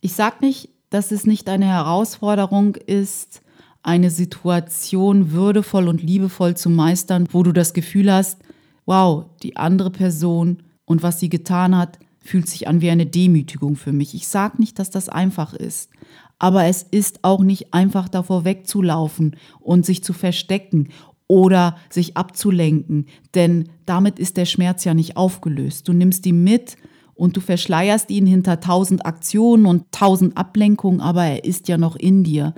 Ich 0.00 0.12
sage 0.12 0.36
nicht, 0.40 0.70
dass 0.90 1.10
es 1.10 1.26
nicht 1.26 1.48
eine 1.48 1.66
Herausforderung 1.66 2.76
ist, 2.76 3.42
eine 3.82 4.10
Situation 4.10 5.32
würdevoll 5.32 5.88
und 5.88 6.02
liebevoll 6.02 6.56
zu 6.56 6.70
meistern, 6.70 7.26
wo 7.30 7.42
du 7.42 7.52
das 7.52 7.72
Gefühl 7.72 8.12
hast, 8.12 8.38
wow, 8.86 9.26
die 9.42 9.56
andere 9.56 9.90
Person 9.90 10.62
und 10.84 11.02
was 11.02 11.20
sie 11.20 11.28
getan 11.28 11.76
hat, 11.76 11.98
fühlt 12.20 12.48
sich 12.48 12.68
an 12.68 12.80
wie 12.80 12.90
eine 12.90 13.06
Demütigung 13.06 13.76
für 13.76 13.92
mich. 13.92 14.14
Ich 14.14 14.28
sage 14.28 14.58
nicht, 14.58 14.78
dass 14.78 14.90
das 14.90 15.08
einfach 15.08 15.54
ist, 15.54 15.90
aber 16.38 16.64
es 16.64 16.82
ist 16.82 17.24
auch 17.24 17.42
nicht 17.42 17.74
einfach 17.74 18.08
davor 18.08 18.44
wegzulaufen 18.44 19.36
und 19.60 19.86
sich 19.86 20.04
zu 20.04 20.12
verstecken 20.12 20.90
oder 21.28 21.76
sich 21.90 22.16
abzulenken, 22.16 23.06
denn 23.34 23.68
damit 23.86 24.18
ist 24.18 24.36
der 24.36 24.46
Schmerz 24.46 24.84
ja 24.84 24.94
nicht 24.94 25.16
aufgelöst. 25.16 25.86
Du 25.86 25.92
nimmst 25.92 26.26
ihn 26.26 26.42
mit 26.42 26.76
und 27.14 27.36
du 27.36 27.40
verschleierst 27.40 28.10
ihn 28.10 28.26
hinter 28.26 28.60
tausend 28.60 29.06
Aktionen 29.06 29.66
und 29.66 29.92
tausend 29.92 30.36
Ablenkungen, 30.36 31.00
aber 31.00 31.24
er 31.24 31.44
ist 31.44 31.68
ja 31.68 31.78
noch 31.78 31.96
in 31.96 32.24
dir. 32.24 32.54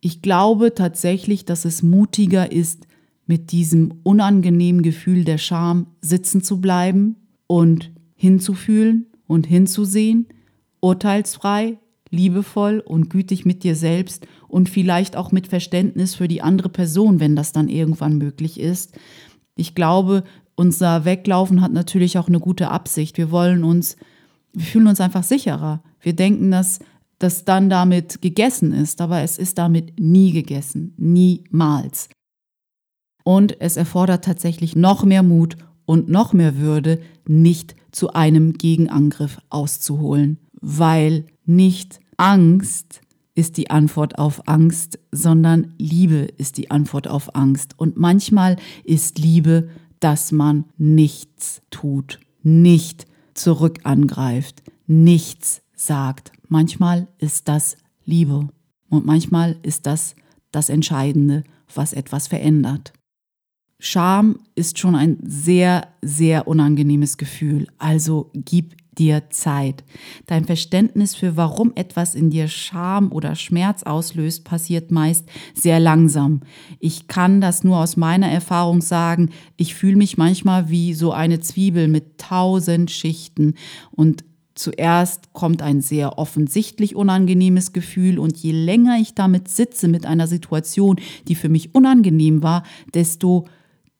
Ich 0.00 0.20
glaube 0.20 0.74
tatsächlich, 0.74 1.44
dass 1.44 1.64
es 1.64 1.82
mutiger 1.82 2.52
ist, 2.52 2.86
mit 3.26 3.52
diesem 3.52 3.94
unangenehmen 4.02 4.82
Gefühl 4.82 5.24
der 5.24 5.38
Scham 5.38 5.86
sitzen 6.02 6.42
zu 6.42 6.60
bleiben 6.60 7.16
und 7.46 7.90
hinzufühlen 8.14 9.06
und 9.26 9.46
hinzusehen, 9.46 10.26
urteilsfrei, 10.80 11.78
liebevoll 12.14 12.80
und 12.80 13.10
gütig 13.10 13.44
mit 13.44 13.64
dir 13.64 13.76
selbst 13.76 14.26
und 14.48 14.68
vielleicht 14.68 15.16
auch 15.16 15.32
mit 15.32 15.48
Verständnis 15.48 16.14
für 16.14 16.28
die 16.28 16.42
andere 16.42 16.68
Person, 16.68 17.20
wenn 17.20 17.36
das 17.36 17.52
dann 17.52 17.68
irgendwann 17.68 18.18
möglich 18.18 18.58
ist. 18.58 18.96
Ich 19.56 19.74
glaube, 19.74 20.24
unser 20.54 21.04
Weglaufen 21.04 21.60
hat 21.60 21.72
natürlich 21.72 22.18
auch 22.18 22.28
eine 22.28 22.40
gute 22.40 22.70
Absicht. 22.70 23.18
Wir 23.18 23.30
wollen 23.30 23.64
uns, 23.64 23.96
wir 24.52 24.64
fühlen 24.64 24.86
uns 24.86 25.00
einfach 25.00 25.24
sicherer. 25.24 25.82
Wir 26.00 26.14
denken, 26.14 26.50
dass 26.50 26.78
das 27.18 27.44
dann 27.44 27.70
damit 27.70 28.22
gegessen 28.22 28.72
ist, 28.72 29.00
aber 29.00 29.20
es 29.20 29.38
ist 29.38 29.58
damit 29.58 29.98
nie 29.98 30.32
gegessen, 30.32 30.94
niemals. 30.96 32.08
Und 33.24 33.60
es 33.60 33.76
erfordert 33.76 34.24
tatsächlich 34.24 34.76
noch 34.76 35.04
mehr 35.04 35.22
Mut 35.22 35.56
und 35.86 36.08
noch 36.08 36.32
mehr 36.32 36.58
Würde, 36.58 37.00
nicht 37.26 37.74
zu 37.90 38.12
einem 38.12 38.54
Gegenangriff 38.54 39.38
auszuholen, 39.48 40.38
weil 40.60 41.26
nicht 41.46 42.00
Angst 42.16 43.00
ist 43.34 43.56
die 43.56 43.70
Antwort 43.70 44.18
auf 44.18 44.46
Angst, 44.48 44.98
sondern 45.10 45.74
Liebe 45.78 46.28
ist 46.36 46.56
die 46.56 46.70
Antwort 46.70 47.08
auf 47.08 47.34
Angst. 47.34 47.78
Und 47.78 47.96
manchmal 47.96 48.56
ist 48.84 49.18
Liebe, 49.18 49.68
dass 50.00 50.32
man 50.32 50.64
nichts 50.76 51.62
tut, 51.70 52.20
nicht 52.42 53.06
zurück 53.34 53.80
angreift, 53.84 54.62
nichts 54.86 55.62
sagt. 55.74 56.32
Manchmal 56.48 57.08
ist 57.18 57.48
das 57.48 57.76
Liebe 58.04 58.48
und 58.88 59.06
manchmal 59.06 59.56
ist 59.62 59.86
das 59.86 60.14
das 60.52 60.68
Entscheidende, 60.68 61.42
was 61.74 61.92
etwas 61.92 62.28
verändert. 62.28 62.92
Scham 63.80 64.38
ist 64.54 64.78
schon 64.78 64.94
ein 64.94 65.18
sehr, 65.24 65.88
sehr 66.00 66.46
unangenehmes 66.46 67.16
Gefühl. 67.16 67.66
Also 67.78 68.30
gib 68.34 68.76
dir 68.98 69.30
Zeit. 69.30 69.84
Dein 70.26 70.44
Verständnis 70.44 71.14
für 71.14 71.36
warum 71.36 71.72
etwas 71.74 72.14
in 72.14 72.30
dir 72.30 72.48
Scham 72.48 73.12
oder 73.12 73.34
Schmerz 73.34 73.82
auslöst, 73.82 74.44
passiert 74.44 74.90
meist 74.90 75.28
sehr 75.54 75.80
langsam. 75.80 76.40
Ich 76.80 77.08
kann 77.08 77.40
das 77.40 77.64
nur 77.64 77.78
aus 77.78 77.96
meiner 77.96 78.28
Erfahrung 78.28 78.80
sagen. 78.80 79.30
Ich 79.56 79.74
fühle 79.74 79.96
mich 79.96 80.16
manchmal 80.16 80.70
wie 80.70 80.94
so 80.94 81.12
eine 81.12 81.40
Zwiebel 81.40 81.88
mit 81.88 82.18
tausend 82.18 82.90
Schichten 82.90 83.54
und 83.90 84.24
Zuerst 84.54 85.32
kommt 85.32 85.62
ein 85.62 85.80
sehr 85.80 86.16
offensichtlich 86.16 86.94
unangenehmes 86.94 87.72
Gefühl 87.72 88.20
und 88.20 88.36
je 88.36 88.52
länger 88.52 88.98
ich 89.00 89.14
damit 89.14 89.48
sitze 89.48 89.88
mit 89.88 90.06
einer 90.06 90.28
Situation, 90.28 91.00
die 91.26 91.34
für 91.34 91.48
mich 91.48 91.74
unangenehm 91.74 92.44
war, 92.44 92.62
desto 92.94 93.46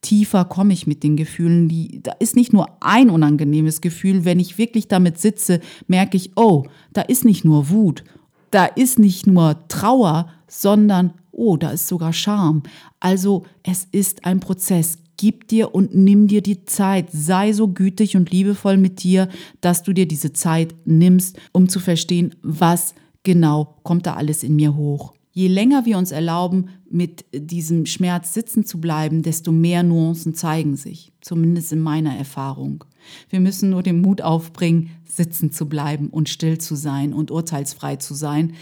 tiefer 0.04 0.44
komme 0.44 0.72
ich 0.72 0.86
mit 0.86 1.02
den 1.02 1.16
Gefühlen. 1.16 1.68
Die, 1.68 2.00
da 2.02 2.12
ist 2.12 2.36
nicht 2.36 2.52
nur 2.52 2.68
ein 2.80 3.10
unangenehmes 3.10 3.80
Gefühl. 3.80 4.24
Wenn 4.24 4.38
ich 4.38 4.58
wirklich 4.58 4.86
damit 4.86 5.18
sitze, 5.18 5.60
merke 5.88 6.16
ich, 6.16 6.32
oh, 6.36 6.64
da 6.92 7.02
ist 7.02 7.24
nicht 7.24 7.44
nur 7.44 7.70
Wut, 7.70 8.04
da 8.50 8.66
ist 8.66 8.98
nicht 8.98 9.26
nur 9.26 9.66
Trauer, 9.68 10.28
sondern, 10.46 11.14
oh, 11.32 11.56
da 11.56 11.70
ist 11.70 11.88
sogar 11.88 12.12
Scham. 12.12 12.62
Also 13.00 13.44
es 13.64 13.88
ist 13.90 14.24
ein 14.24 14.40
Prozess. 14.40 14.98
Gib 15.16 15.48
dir 15.48 15.74
und 15.74 15.94
nimm 15.94 16.28
dir 16.28 16.42
die 16.42 16.64
Zeit. 16.64 17.06
Sei 17.10 17.52
so 17.52 17.68
gütig 17.68 18.16
und 18.16 18.30
liebevoll 18.30 18.76
mit 18.76 19.02
dir, 19.02 19.28
dass 19.60 19.82
du 19.82 19.92
dir 19.92 20.06
diese 20.06 20.32
Zeit 20.32 20.74
nimmst, 20.84 21.38
um 21.52 21.68
zu 21.68 21.80
verstehen, 21.80 22.34
was 22.42 22.94
genau 23.22 23.76
kommt 23.82 24.06
da 24.06 24.14
alles 24.14 24.42
in 24.42 24.54
mir 24.54 24.76
hoch. 24.76 25.14
Je 25.36 25.48
länger 25.48 25.84
wir 25.84 25.98
uns 25.98 26.12
erlauben, 26.12 26.68
mit 26.88 27.24
diesem 27.34 27.86
Schmerz 27.86 28.34
sitzen 28.34 28.64
zu 28.64 28.80
bleiben, 28.80 29.22
desto 29.22 29.50
mehr 29.50 29.82
Nuancen 29.82 30.34
zeigen 30.34 30.76
sich, 30.76 31.12
zumindest 31.20 31.72
in 31.72 31.80
meiner 31.80 32.16
Erfahrung. 32.16 32.84
Wir 33.30 33.40
müssen 33.40 33.70
nur 33.70 33.82
den 33.82 34.00
Mut 34.00 34.22
aufbringen, 34.22 34.90
sitzen 35.04 35.50
zu 35.50 35.68
bleiben 35.68 36.08
und 36.08 36.28
still 36.28 36.58
zu 36.58 36.76
sein 36.76 37.12
und 37.12 37.32
urteilsfrei 37.32 37.96
zu 37.96 38.14
sein 38.14 38.54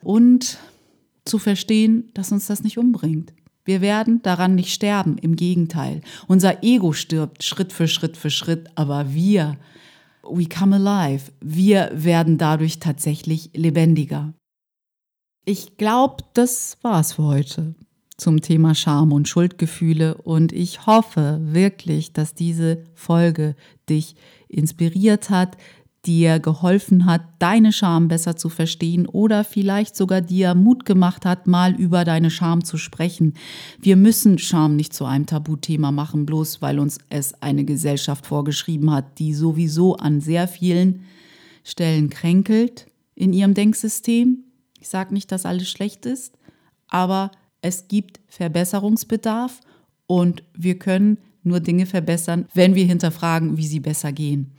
und 0.00 0.58
zu 1.24 1.40
verstehen, 1.40 2.08
dass 2.14 2.30
uns 2.30 2.46
das 2.46 2.62
nicht 2.62 2.78
umbringt. 2.78 3.32
Wir 3.64 3.80
werden 3.80 4.22
daran 4.22 4.54
nicht 4.54 4.72
sterben, 4.72 5.18
im 5.18 5.34
Gegenteil. 5.34 6.02
Unser 6.28 6.62
Ego 6.62 6.92
stirbt 6.92 7.42
Schritt 7.42 7.72
für 7.72 7.88
Schritt 7.88 8.16
für 8.16 8.30
Schritt, 8.30 8.68
aber 8.76 9.12
wir, 9.12 9.56
we 10.22 10.46
come 10.46 10.76
alive, 10.76 11.32
wir 11.40 11.90
werden 11.92 12.38
dadurch 12.38 12.78
tatsächlich 12.78 13.50
lebendiger. 13.54 14.34
Ich 15.46 15.76
glaube, 15.76 16.24
das 16.32 16.78
war's 16.80 17.12
für 17.14 17.24
heute 17.24 17.74
zum 18.16 18.40
Thema 18.40 18.74
Scham 18.74 19.12
und 19.12 19.28
Schuldgefühle 19.28 20.14
und 20.14 20.52
ich 20.54 20.86
hoffe 20.86 21.38
wirklich, 21.42 22.14
dass 22.14 22.32
diese 22.32 22.82
Folge 22.94 23.54
dich 23.90 24.16
inspiriert 24.48 25.28
hat, 25.28 25.58
dir 26.06 26.38
geholfen 26.38 27.04
hat, 27.04 27.20
deine 27.40 27.74
Scham 27.74 28.08
besser 28.08 28.36
zu 28.36 28.48
verstehen 28.48 29.06
oder 29.06 29.44
vielleicht 29.44 29.96
sogar 29.96 30.22
dir 30.22 30.54
Mut 30.54 30.86
gemacht 30.86 31.26
hat, 31.26 31.46
mal 31.46 31.74
über 31.74 32.04
deine 32.04 32.30
Scham 32.30 32.64
zu 32.64 32.78
sprechen. 32.78 33.34
Wir 33.78 33.96
müssen 33.96 34.38
Scham 34.38 34.76
nicht 34.76 34.94
zu 34.94 35.04
einem 35.04 35.26
Tabuthema 35.26 35.92
machen, 35.92 36.24
bloß 36.24 36.62
weil 36.62 36.78
uns 36.78 36.96
es 37.10 37.34
eine 37.42 37.66
Gesellschaft 37.66 38.24
vorgeschrieben 38.24 38.90
hat, 38.90 39.18
die 39.18 39.34
sowieso 39.34 39.96
an 39.96 40.22
sehr 40.22 40.48
vielen 40.48 41.04
Stellen 41.64 42.08
kränkelt 42.08 42.86
in 43.14 43.34
ihrem 43.34 43.52
Denksystem 43.52 44.44
ich 44.84 44.90
sage 44.90 45.14
nicht, 45.14 45.32
dass 45.32 45.46
alles 45.46 45.70
schlecht 45.70 46.04
ist, 46.04 46.36
aber 46.88 47.30
es 47.62 47.88
gibt 47.88 48.20
Verbesserungsbedarf 48.28 49.60
und 50.06 50.42
wir 50.52 50.78
können 50.78 51.16
nur 51.42 51.60
Dinge 51.60 51.86
verbessern, 51.86 52.44
wenn 52.52 52.74
wir 52.74 52.84
hinterfragen, 52.84 53.56
wie 53.56 53.66
sie 53.66 53.80
besser 53.80 54.12
gehen. 54.12 54.52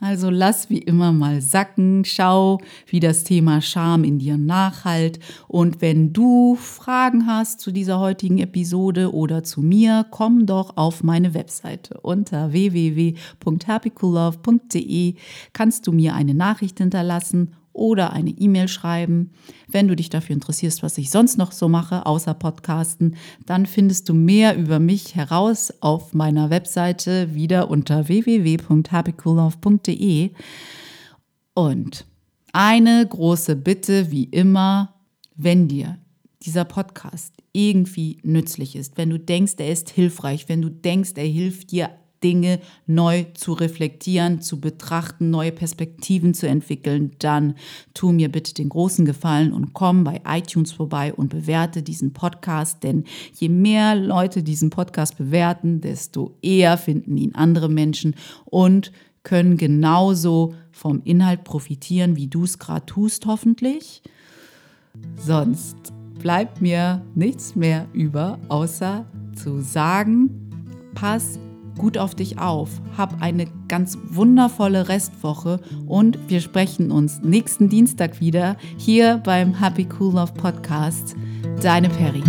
Also 0.00 0.28
lass 0.28 0.70
wie 0.70 0.78
immer 0.78 1.12
mal 1.12 1.40
sacken, 1.40 2.04
schau, 2.04 2.58
wie 2.88 2.98
das 2.98 3.22
Thema 3.22 3.60
Scham 3.60 4.02
in 4.02 4.18
dir 4.18 4.36
nachhalt. 4.36 5.20
Und 5.46 5.80
wenn 5.80 6.12
du 6.12 6.56
Fragen 6.56 7.28
hast 7.28 7.60
zu 7.60 7.70
dieser 7.70 8.00
heutigen 8.00 8.38
Episode 8.38 9.14
oder 9.14 9.44
zu 9.44 9.62
mir, 9.62 10.04
komm 10.10 10.46
doch 10.46 10.76
auf 10.76 11.04
meine 11.04 11.32
Webseite. 11.32 12.00
Unter 12.00 12.50
www.happycoollove.de 12.50 15.14
kannst 15.52 15.86
du 15.86 15.92
mir 15.92 16.16
eine 16.16 16.34
Nachricht 16.34 16.78
hinterlassen 16.78 17.54
oder 17.78 18.12
eine 18.12 18.30
E-Mail 18.30 18.68
schreiben. 18.68 19.30
Wenn 19.68 19.88
du 19.88 19.96
dich 19.96 20.10
dafür 20.10 20.34
interessierst, 20.34 20.82
was 20.82 20.98
ich 20.98 21.10
sonst 21.10 21.38
noch 21.38 21.52
so 21.52 21.68
mache, 21.68 22.04
außer 22.06 22.34
Podcasten, 22.34 23.16
dann 23.46 23.64
findest 23.66 24.08
du 24.08 24.14
mehr 24.14 24.56
über 24.56 24.78
mich 24.78 25.14
heraus 25.14 25.72
auf 25.80 26.14
meiner 26.14 26.50
Webseite 26.50 27.34
wieder 27.34 27.70
unter 27.70 28.08
www.happycoollove.de. 28.08 30.30
Und 31.54 32.04
eine 32.52 33.06
große 33.06 33.56
Bitte, 33.56 34.10
wie 34.10 34.24
immer, 34.24 34.94
wenn 35.36 35.68
dir 35.68 35.98
dieser 36.42 36.64
Podcast 36.64 37.34
irgendwie 37.52 38.18
nützlich 38.22 38.76
ist, 38.76 38.96
wenn 38.96 39.10
du 39.10 39.18
denkst, 39.18 39.54
er 39.58 39.72
ist 39.72 39.90
hilfreich, 39.90 40.48
wenn 40.48 40.62
du 40.62 40.70
denkst, 40.70 41.12
er 41.16 41.26
hilft 41.26 41.72
dir 41.72 41.90
Dinge 42.22 42.60
neu 42.86 43.24
zu 43.34 43.52
reflektieren, 43.52 44.40
zu 44.40 44.60
betrachten, 44.60 45.30
neue 45.30 45.52
Perspektiven 45.52 46.34
zu 46.34 46.48
entwickeln, 46.48 47.12
dann 47.18 47.54
tu 47.94 48.12
mir 48.12 48.30
bitte 48.30 48.54
den 48.54 48.68
großen 48.68 49.04
Gefallen 49.04 49.52
und 49.52 49.72
komm 49.72 50.04
bei 50.04 50.20
iTunes 50.26 50.72
vorbei 50.72 51.12
und 51.14 51.28
bewerte 51.28 51.82
diesen 51.82 52.12
Podcast, 52.12 52.82
denn 52.82 53.04
je 53.34 53.48
mehr 53.48 53.94
Leute 53.94 54.42
diesen 54.42 54.70
Podcast 54.70 55.18
bewerten, 55.18 55.80
desto 55.80 56.36
eher 56.42 56.78
finden 56.78 57.16
ihn 57.16 57.34
andere 57.34 57.68
Menschen 57.68 58.14
und 58.44 58.92
können 59.22 59.56
genauso 59.56 60.54
vom 60.70 61.02
Inhalt 61.04 61.44
profitieren, 61.44 62.16
wie 62.16 62.28
du 62.28 62.44
es 62.44 62.58
gerade 62.58 62.86
tust, 62.86 63.26
hoffentlich. 63.26 64.02
Sonst 65.16 65.92
bleibt 66.18 66.60
mir 66.60 67.02
nichts 67.14 67.54
mehr 67.54 67.86
über, 67.92 68.38
außer 68.48 69.04
zu 69.34 69.60
sagen, 69.60 70.30
pass 70.94 71.38
gut 71.78 71.96
auf 71.96 72.14
dich 72.14 72.38
auf. 72.38 72.68
Hab 72.96 73.22
eine 73.22 73.46
ganz 73.68 73.96
wundervolle 74.10 74.88
Restwoche 74.88 75.60
und 75.86 76.18
wir 76.28 76.40
sprechen 76.40 76.90
uns 76.90 77.20
nächsten 77.22 77.68
Dienstag 77.68 78.20
wieder 78.20 78.56
hier 78.76 79.22
beim 79.24 79.54
Happy 79.54 79.88
Cool 79.98 80.14
Love 80.14 80.32
Podcast. 80.34 81.16
Deine 81.62 81.88
Perry. 81.88 82.22